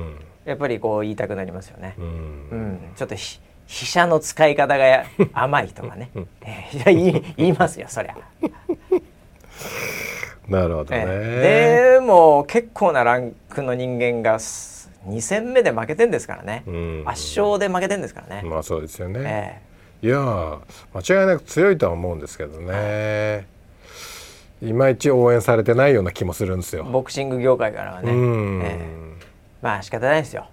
[0.48, 1.94] やっぱりこう言いたくなりますよね。
[1.98, 8.16] うん、ちょっと飛車の使い方が甘いとかね、えー、言い言いますよそりゃ。
[10.48, 16.64] なるほどね、えー、でも結構なランクの人間が2戦目で負けてんですからね、
[17.04, 18.48] 圧勝で負けてんですからね。
[18.48, 19.60] まあそうですよね。
[20.02, 20.18] えー、いや
[20.94, 23.46] 間違いなく強いとは思うんですけどね。
[24.62, 26.84] いまいち応援されてないような気もするんですよ。
[26.84, 28.10] ボクシング業界からはね。
[28.10, 29.17] えー
[29.62, 30.46] まあ仕方ないですよ。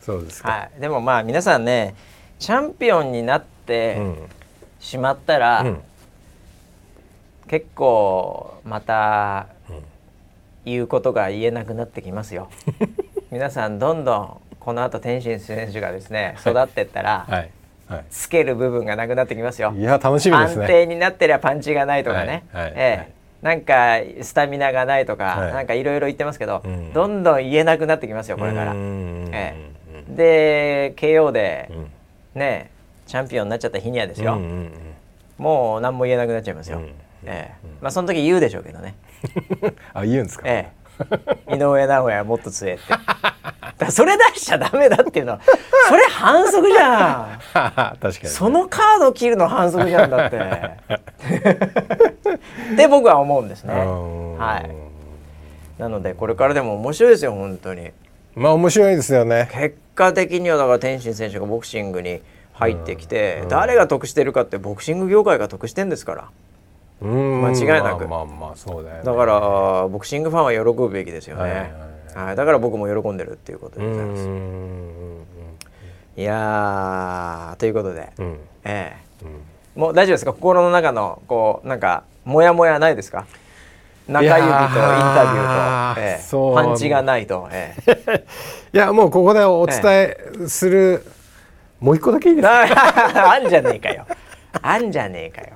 [0.00, 1.94] そうですか、はい、でもまあ皆さんね
[2.38, 4.00] チャンピオンになって
[4.80, 5.80] しまったら、うん、
[7.46, 9.48] 結構また
[10.64, 12.48] 言うことが言えなくなってきますよ。
[13.30, 17.50] 皆さんどんどんこの後天心選手がですね育ってったら、はい。
[17.88, 19.72] はい、つける部分がなくなってきますよ。
[19.74, 20.64] いや楽しみですね。
[20.64, 22.62] 安定になってりゃパンチがないとかね、はい。
[22.64, 28.72] はい、ええなんかスタミナがないとか、はい、なんかいろいろ言ってますけど、うん、どんどん言えなくなってきますよこれから。
[28.74, 29.54] え
[30.10, 31.90] え、で KO で、うん、
[32.40, 32.70] ね
[33.06, 34.72] チャンピオンになっちゃった日にはですよ、うんうんうん、
[35.38, 36.78] もう何も言えなくなっちゃいますよ。
[36.78, 36.84] うん、
[37.24, 38.96] ええ、まあその時言うでしょうけどね。
[39.94, 40.42] あ言うんですか？
[40.48, 40.72] え
[41.48, 42.82] え、井上尚弥もっと強えって。
[43.92, 45.40] それ出しちゃダメだっていうのは
[45.88, 47.38] それ反則じゃん。
[47.54, 50.40] 確かにそのカード切るの反則じゃんだって
[52.78, 53.74] って僕は思うんですね。
[53.74, 54.64] は
[55.78, 55.80] い。
[55.80, 57.90] なのでこれからでも面白いですよ本当に。
[58.34, 59.48] まあ面白いですよね。
[59.52, 62.20] 結果的にはだから天心選手がボクシングに
[62.52, 66.30] 入ってきて、誰が得してるかってボクシング業界が得してんですから。
[67.00, 71.70] 間違いなく、まあ、まあまあそうだよ、ね、だからボクシングファンは喜ぶべきですよね、はいはい
[72.26, 74.28] はい、だから僕も喜んでるっていうことでございます。
[76.16, 79.24] いやということで、うん、ええ。
[79.24, 80.32] うん、もう大丈夫ですか？
[80.32, 83.26] 心の中のこうなんかモヤモヤないですか？
[84.08, 88.24] 中指とインタビューと、ええ、パンチがないと、ええ、
[88.72, 90.16] いやもうここでお伝え
[90.46, 91.08] する、え
[91.82, 92.64] え、もう一個だけいいですか？
[93.34, 94.06] あんじゃねえかよ。
[94.62, 95.48] あんじゃねえかよ。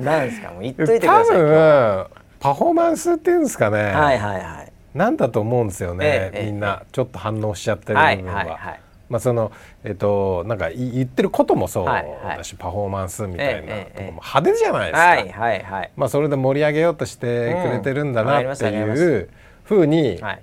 [0.00, 0.50] なんですか？
[0.50, 2.06] もう言っといてください多分
[2.40, 3.82] パフォーマンスっていうんですかね。
[3.84, 4.72] はいはいはい。
[4.92, 6.82] なんだと思うんですよね、みんな。
[6.92, 8.04] ちょっと反応しちゃってる部分は。
[8.04, 8.80] はいはいはい
[9.14, 9.52] まあその
[9.84, 19.28] えっとなんか言ってることもそうだし、パフォーマンスみたいなとこも派手じゃないですか、はいはいはい、まあそれで盛り上げようとしてくれてるんだなっていう
[19.62, 20.42] ふうに、はい、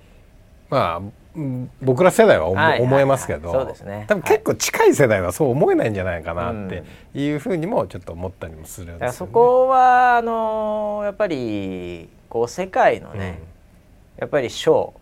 [0.69, 1.41] まあ
[1.81, 13.51] 僕ら世代は思,、えますけど、ね、多分結構近い世代はそう思えないんじゃないかなっていうふうにもちょっと思ったりもするんですよ、ね、そこはあのやっぱりこう世界のね、うん。
[14.21, 14.93] やっぱりショ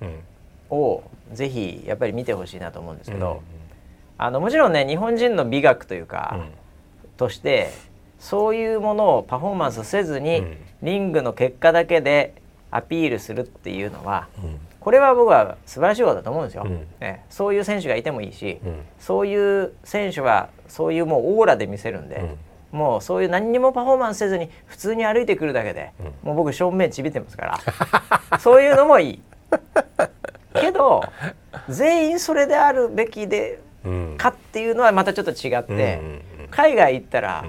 [0.71, 1.03] ーを
[1.33, 3.41] ぜひやっぱり見てほしいなと思うんですけど、
[4.19, 6.45] あのもちろんね日本人の美学というか、
[7.15, 7.71] として
[8.19, 10.43] そういうものをパフォーマンスせずに、
[10.83, 12.33] リングの結果だけで
[12.69, 14.27] アピールするっていうのは、
[14.81, 16.65] これは僕は素晴らしいことだと思うんですよ、
[16.99, 18.59] ね、そういう選手がいてもいいし、
[18.99, 22.35] そういう選手はそういうもうオーラで見せるんで、
[22.73, 27.59] もうそういう何にもパフォーマンスせずに普通に歩いてくるだけで、うん、もう僕正面ちびってますか
[28.29, 28.37] ら。
[28.39, 29.21] そういうのもいい。
[30.53, 31.03] けど
[31.69, 33.59] 全員それであるべきで
[34.17, 35.99] かっていうのはまたちょっと違って、
[36.51, 37.45] 海外行ったら、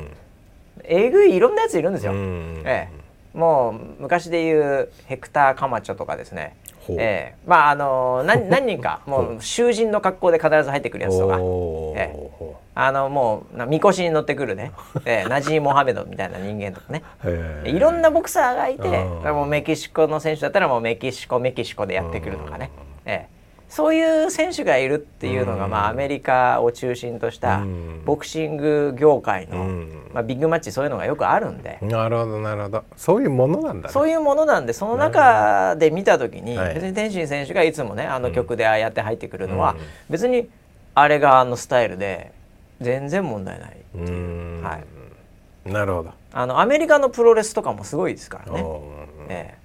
[0.84, 2.88] えぐいいろんなやついるんですよ、え
[3.34, 6.56] え、もう昔で言うヘクター・カマチョとかですね。
[6.98, 14.72] えー、まああの何 何人かもう囚人の格好で必ず入ってくるやつとか、えー、あのもうみこしに乗ってくるね、
[15.04, 17.02] えー、 ナジー・モハメドみたいな人間とかね。
[17.64, 22.70] いろんなボクサーがいてもうメキシコの選手だったらもうメキシコメキシコでやってくるとかね、
[23.04, 23.39] えー、
[23.70, 27.62] そういう選手がいるっていうのが、まあ、アメリカを中心とした
[28.04, 29.64] ボクシング業界の、
[30.12, 31.78] まあ、ビッグマッチそういうのがよくあるんで。
[31.80, 32.84] なるほどなるほど。
[32.96, 39.76] そういうものなんだ、ね、そういうものなんでその中で見た時に、別に天心選手がいつもねあの曲でああやって入ってくるのは、
[40.10, 40.48] 別に
[40.96, 42.32] あれがあのスタイルで
[42.80, 43.76] 全然問題ない。
[44.64, 44.80] は
[45.64, 46.12] い、なるほど。
[46.32, 48.64] あのアメリカのプロレスとかもすごいですからね。
[49.28, 49.56] え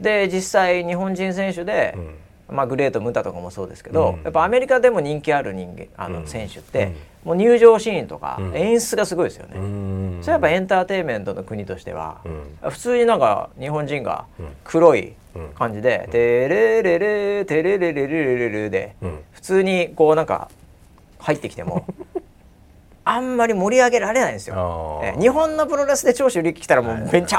[0.00, 6.92] え、で実際日本人選手で、うんまあ、グレート・ムタとかもそうですけど、うん、やっぱアメリカでも人気ある人間あの選手って、
[7.24, 10.22] もう入場シーンとか演出がすごいですよね。
[10.22, 12.20] それやっぱエンターテインメントの国としては、
[12.62, 14.26] 普通になんか日本人が
[14.62, 15.14] 黒い
[15.54, 18.94] 感じで「テレレレテレレレレレレ」で
[19.32, 20.48] 普通にこうなんか
[21.18, 21.86] 入ってきても
[23.06, 25.02] あんまり盛り上げられないんですよ。
[25.20, 27.38] 日本のプロレスで長州力来たらもうめっちゃ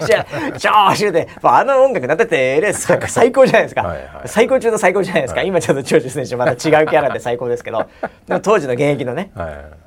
[0.00, 3.96] ーしゅ長州であの音楽なっててレス最高じゃないですか。
[4.26, 7.88] 最高中の最高じゃないですか、今ちょっと長州選手また違うキャラで最高ですけど。
[8.28, 9.32] でも当時の現役のね,、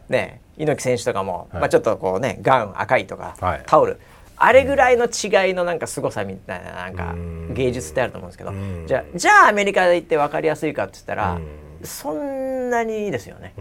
[0.10, 4.00] ね猪木選手とかも、まあ、ちょっとこうねガウン赤いとか、タオル。
[4.36, 7.16] あれぐらいの違いのなんか凄さみたいななんか
[7.54, 8.52] 芸術ってあると思うんですけど。
[8.88, 11.40] じゃあじゃあアメリカで行って分かりやすいかって言ったら
[11.84, 13.54] そんなにですよね。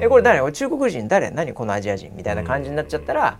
[0.00, 0.52] えこれ誰？
[0.52, 1.30] 中国人誰？
[1.30, 1.52] 何？
[1.52, 3.38] このアジア人みたいな感じになっちゃったら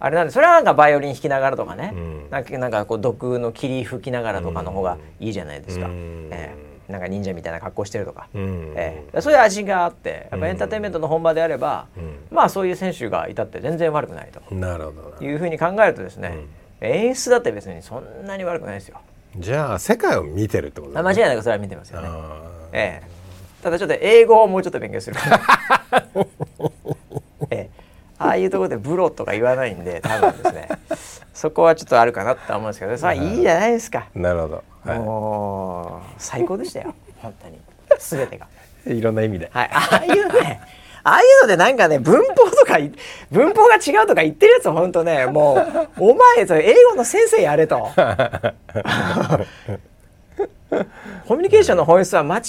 [0.00, 1.94] あれなんでそれはなんかバイオリン弾きながらとかね。
[2.30, 5.86] なんかなんかこう毒の霧吹きながらとかの方がいいじゃないですか。
[5.90, 11.86] えー、なんか忍者みたいな格好してるとか、えー、そういう味があってやっぱエンターテインメントの本場であれば、
[12.30, 14.54] まあそういう選手がいたって全然悪くないと。
[14.54, 16.38] なるほどいうふうに考えるとですね、
[16.80, 18.98] 演出だって別にそんなに悪くないですよ。
[19.36, 22.08] じゃあ世界を見てるってこと、ね、間違いなくそれは見てますよね。
[22.72, 23.11] ええ
[23.62, 25.16] ただちょっと英語をもうちょっと勉強する。
[27.50, 27.70] ええ、
[28.18, 30.68] ああいうところでブロとか言わないんで多分ですね。
[31.32, 34.08] そこはちょっとあるかなと思うんですけどそれはいいじゃないですか。
[34.14, 36.94] なるほど、はい、もう最高でしたよ。
[37.18, 37.58] 本当に。
[37.98, 38.48] 全てが。
[38.84, 40.60] いろんな意味で、はい、ああいうね。
[41.04, 42.78] ああいうのでなんかね文法とか
[43.30, 45.54] 文法が違うとか言ってるやつ本当ねも
[45.98, 47.90] うお前それ英語の先生やれと。
[51.26, 52.42] コミュニケーションの本質は間違っ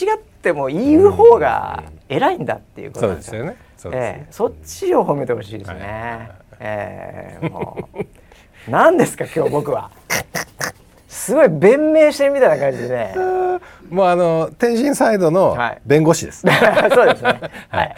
[0.44, 3.56] ても言う方が偉いんだっていうことなんですよね。
[3.78, 5.80] そえー、そっちを褒めてほしいですね。
[5.80, 5.86] は
[6.26, 9.90] い、えー、もう何ですか今日僕は。
[11.08, 13.16] すごい弁明してるみたいな感じでね。
[13.90, 16.46] もうあの天津サイドの弁護士です。
[16.48, 17.40] はい、そうですね。
[17.70, 17.96] はい。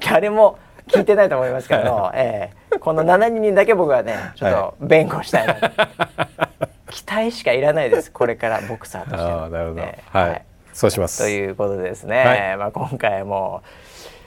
[0.00, 0.58] 誰も
[0.88, 5.54] 聞いてないと思いますけど、えー、この7人だけ僕はねちょっと弁護したいな。
[5.54, 6.54] はい
[6.94, 10.44] 期待しかいらないですこれからボクサーとしてあなるほど、ね、はい、はい、
[10.74, 11.22] そうします。
[11.22, 13.62] ということですね、はい、まあ今回も。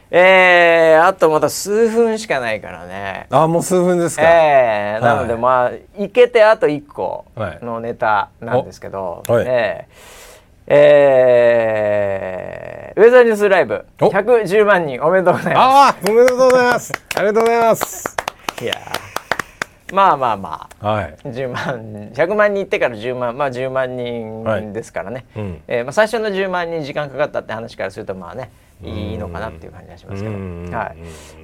[0.10, 3.28] えー、あとまた数分しかないからね。
[3.30, 4.24] あもう数分ですか。
[4.24, 5.72] えー、なのでまあ
[6.02, 7.26] いけてあと1個
[7.62, 9.94] のネタなんですけど、はい、えー、
[10.70, 13.86] えー、ウェザーニュースライブ。
[13.98, 15.04] 110万人。
[15.04, 15.64] おめでとうございます。
[15.64, 16.94] ああおめでとうございます。
[17.16, 18.16] ありがとうございます。
[18.62, 18.74] いや
[19.94, 28.52] まあまあまあ、はい、10万100万人いってから10万まあ10万人ですからね、はいうん、えー、まあ、最初の10万人時間かかったって話からするとまあね
[28.84, 30.94] いいのかなっていう感じがしますけど、は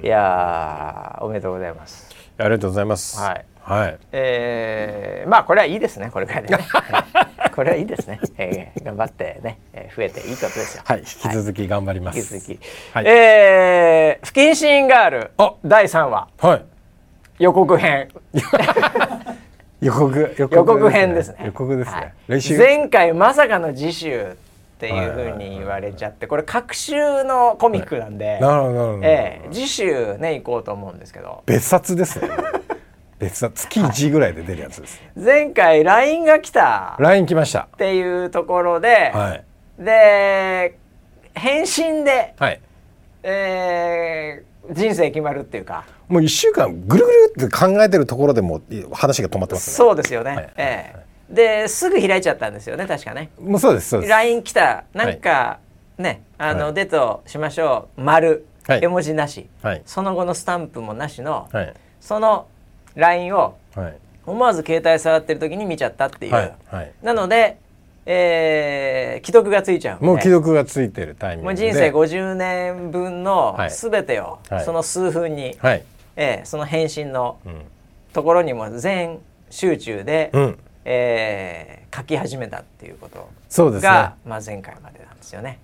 [0.02, 2.14] い、いやおめでとうございます。
[2.36, 3.20] ありがとうございます。
[3.20, 6.58] はい、はい、えー、まあこれはいいですねこれからね。
[7.54, 10.82] これはいいですね、えー、頑張ってね、えー、増えていいことですよ。
[10.84, 10.98] はい。
[10.98, 12.60] 引き続き頑張ります、引き続き、
[12.92, 15.30] はい、えー、不謹慎ガール
[15.64, 16.28] 第3話。
[16.38, 16.73] はい
[17.38, 18.08] 予告編。
[19.80, 21.36] 予告予告編ですね。
[21.44, 24.36] 予告ですね、はい、前回まさかの次週っ
[24.78, 31.42] ていうふうに言われちゃってこれ各週のコミックなんで、なるほどええ、次週ね行こうと思うんですけど。
[31.46, 32.28] 別冊ですね。
[33.18, 33.66] 別冊。
[33.66, 36.96] 月1ぐらいで出るやつです、はい、前回 LINE が来た。
[36.98, 37.68] LINE 来ました。
[37.74, 39.44] っていうところで、はい、
[39.78, 40.78] で
[41.34, 42.60] 返信で、はい、
[43.22, 45.84] えー、人生決まるっていうか。
[46.08, 48.60] もう1週間ぐるぐるって考えてるところでも
[48.92, 50.94] 話が止まってます、ね、そうですよね、はい、え
[51.30, 51.34] え。
[51.34, 53.30] ですぐ開いちゃったんですよね確かね。
[53.40, 54.10] もうそうですそうです。
[54.10, 54.84] LINE 来た。
[54.92, 55.58] なんか、は
[55.98, 58.00] い、ねあの、はい、デートしましょう。
[58.00, 62.46] 丸、はい、絵文字なし、はい、その後のスタンプもなしの、はい、その
[62.94, 63.56] LINE を
[64.26, 66.52] 思わず携帯触ってる時に見ちゃったっていう、
[67.02, 67.58] なので
[68.06, 70.04] えー、既読がついちゃう。
[70.04, 71.62] もう既読がついてるタイミングで。
[71.62, 75.84] もう人生50年分の全てを、その数分に、はい、
[76.16, 77.38] えー、その返信の
[78.12, 80.30] ところにも全集中で
[80.84, 83.88] えー、書き始めたっていうことそうですね。
[83.88, 85.58] が、まあ、前回までなんですよね。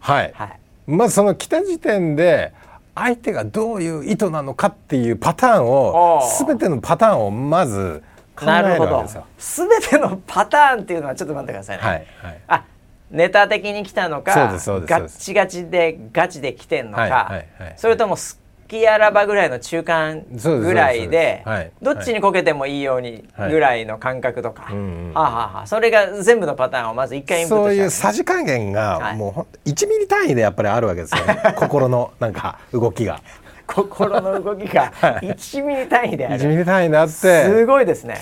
[0.00, 2.52] はい、はい、まずその来た時点で
[2.94, 8.02] 相手がどういう意図なのかっていうパターンを全てのパターンをまず
[8.36, 9.26] 考えるわけですよ。
[9.38, 11.82] 全てのパターンっていうのはちょっと待ってくださいね。
[11.82, 12.64] はいはい、あ
[13.10, 21.44] ネタ的に来たのかガッチガチでガチで来てんのか、はいはいはい、それともすっきあらばぐらいの中間ぐらいで
[21.80, 31.40] どっちにこけてもいいようにぐらいの感覚とか、はいはあはあ、それが全部のパターンをまず一回インプットそういうさじ加減がもう1ミリ単位でやっぱりあるわけですよね。
[31.56, 33.20] 心のなんか動きが。
[33.72, 36.42] 心の動きが1ミリ単位である。
[36.42, 37.12] 1ミリ単位であって。
[37.12, 38.16] すごいですね。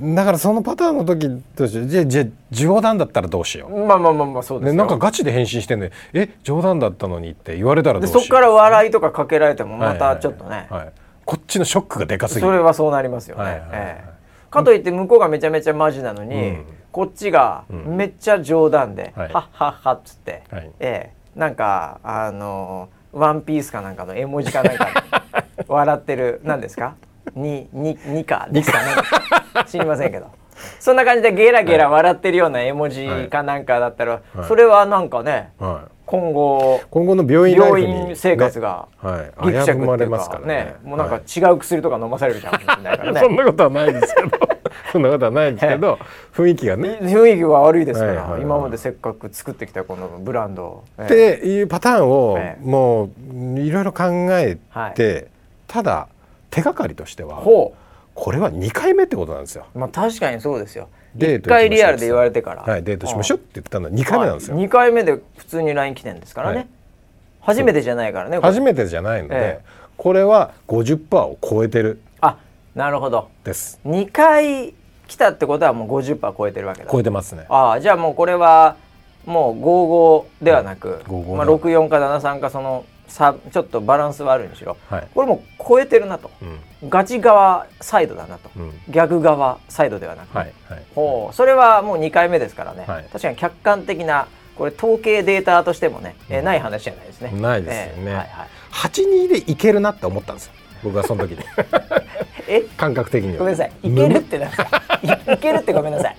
[0.00, 3.84] だからそのパターンの時としてじゃじゃ冗談だったらどうしよう。
[3.84, 8.22] まあまあまあまあそうですなんかガチで返信してんで「え冗談だったのに」って言われたらどうしよう。
[8.22, 10.66] そこから笑いとかかけられてもまたちょっとね、はい。
[10.70, 10.92] はいはい、
[11.24, 12.46] こっちのショックがでかすぎる。
[12.46, 13.70] それはそうなりますよね、はいはいはい。
[13.72, 24.88] えー、かといって向こうがめちゃめちゃマジなのに、うん、こっちがめっちゃ冗談で「うん、はっはっは」っつって、はい、えー、なんかあのー、ワンピースかなんかの絵文字かなんか
[25.68, 26.94] 笑ってる何ですか？
[27.34, 28.84] にににかですかね。
[29.66, 30.26] 知りませんけど。
[30.80, 38.88] そんな感じでゲラゲラ笑ってるような絵文字かなんかだったら、はい、それはなんかね、はい、今後今後の病院病院生活が
[39.44, 42.90] ギクシャクっていうかね、ね、もうなんか違う薬とか飲まされるじゃん、ね、
[43.20, 44.28] そんなことはないですけど
[44.92, 45.98] そんなことはないですけど
[46.34, 46.98] 雰囲気がね。
[47.02, 53.10] 雰囲気が悪いですから、今までせっかく作ってきたこのブランドっていうパターンをも
[53.56, 54.58] ういろいろ考え
[54.94, 55.28] て、
[55.66, 56.08] ただ
[56.50, 57.42] 手がかりとしては
[58.14, 59.66] これは2回目ってことなんですよ。
[59.74, 60.88] まあ確かにそうですよ。
[61.16, 64.56] 1回リアルで言われてから、はい、デートしましょうって言ったのは2回目なんですよ。
[64.56, 66.66] 2回目で普通に LINE 来てんですからね、はい、
[67.40, 69.64] 初めてじゃないからね初めてじゃないので、ええ、
[69.96, 72.00] これは50%を超えてる。
[72.20, 72.38] あ
[72.74, 73.28] なるほど。
[73.44, 73.80] です。
[73.86, 74.74] 2回
[75.08, 76.90] 来たってことはもう50%超えてるわけだ。
[76.90, 77.46] 超えてますね。
[77.48, 78.76] あじゃあもうこれは
[79.26, 79.60] もう
[80.40, 86.30] 55ではなく、うん、まあ、64か73かそのさちょっとバランス悪いにしろ、はい、これも超えてるなと、
[86.82, 97.30] うん、ガチ側サイドだなと、うん、逆側サイドではなく、はいはい、ほうそれはもう2回目ですからね、はい、確かに客観的なこれ統計データとしてもね、うん、えない話じゃないですね。
[97.32, 98.10] ないですよね。
[98.10, 100.52] えー、はいはい、82でいけるなって思ったんですよ。
[100.82, 101.44] 僕はその時に。
[102.48, 102.62] え？
[102.76, 103.72] 感覚的にごめんなさい。
[103.82, 104.82] いけるってなんですか。
[105.02, 106.16] いいけるってごめんなさい。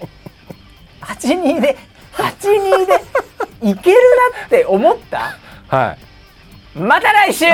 [1.02, 1.78] 82で
[2.14, 3.98] 82でいける
[4.38, 5.38] なって思った？
[5.68, 5.98] は
[6.76, 6.80] い。
[6.80, 7.46] また来週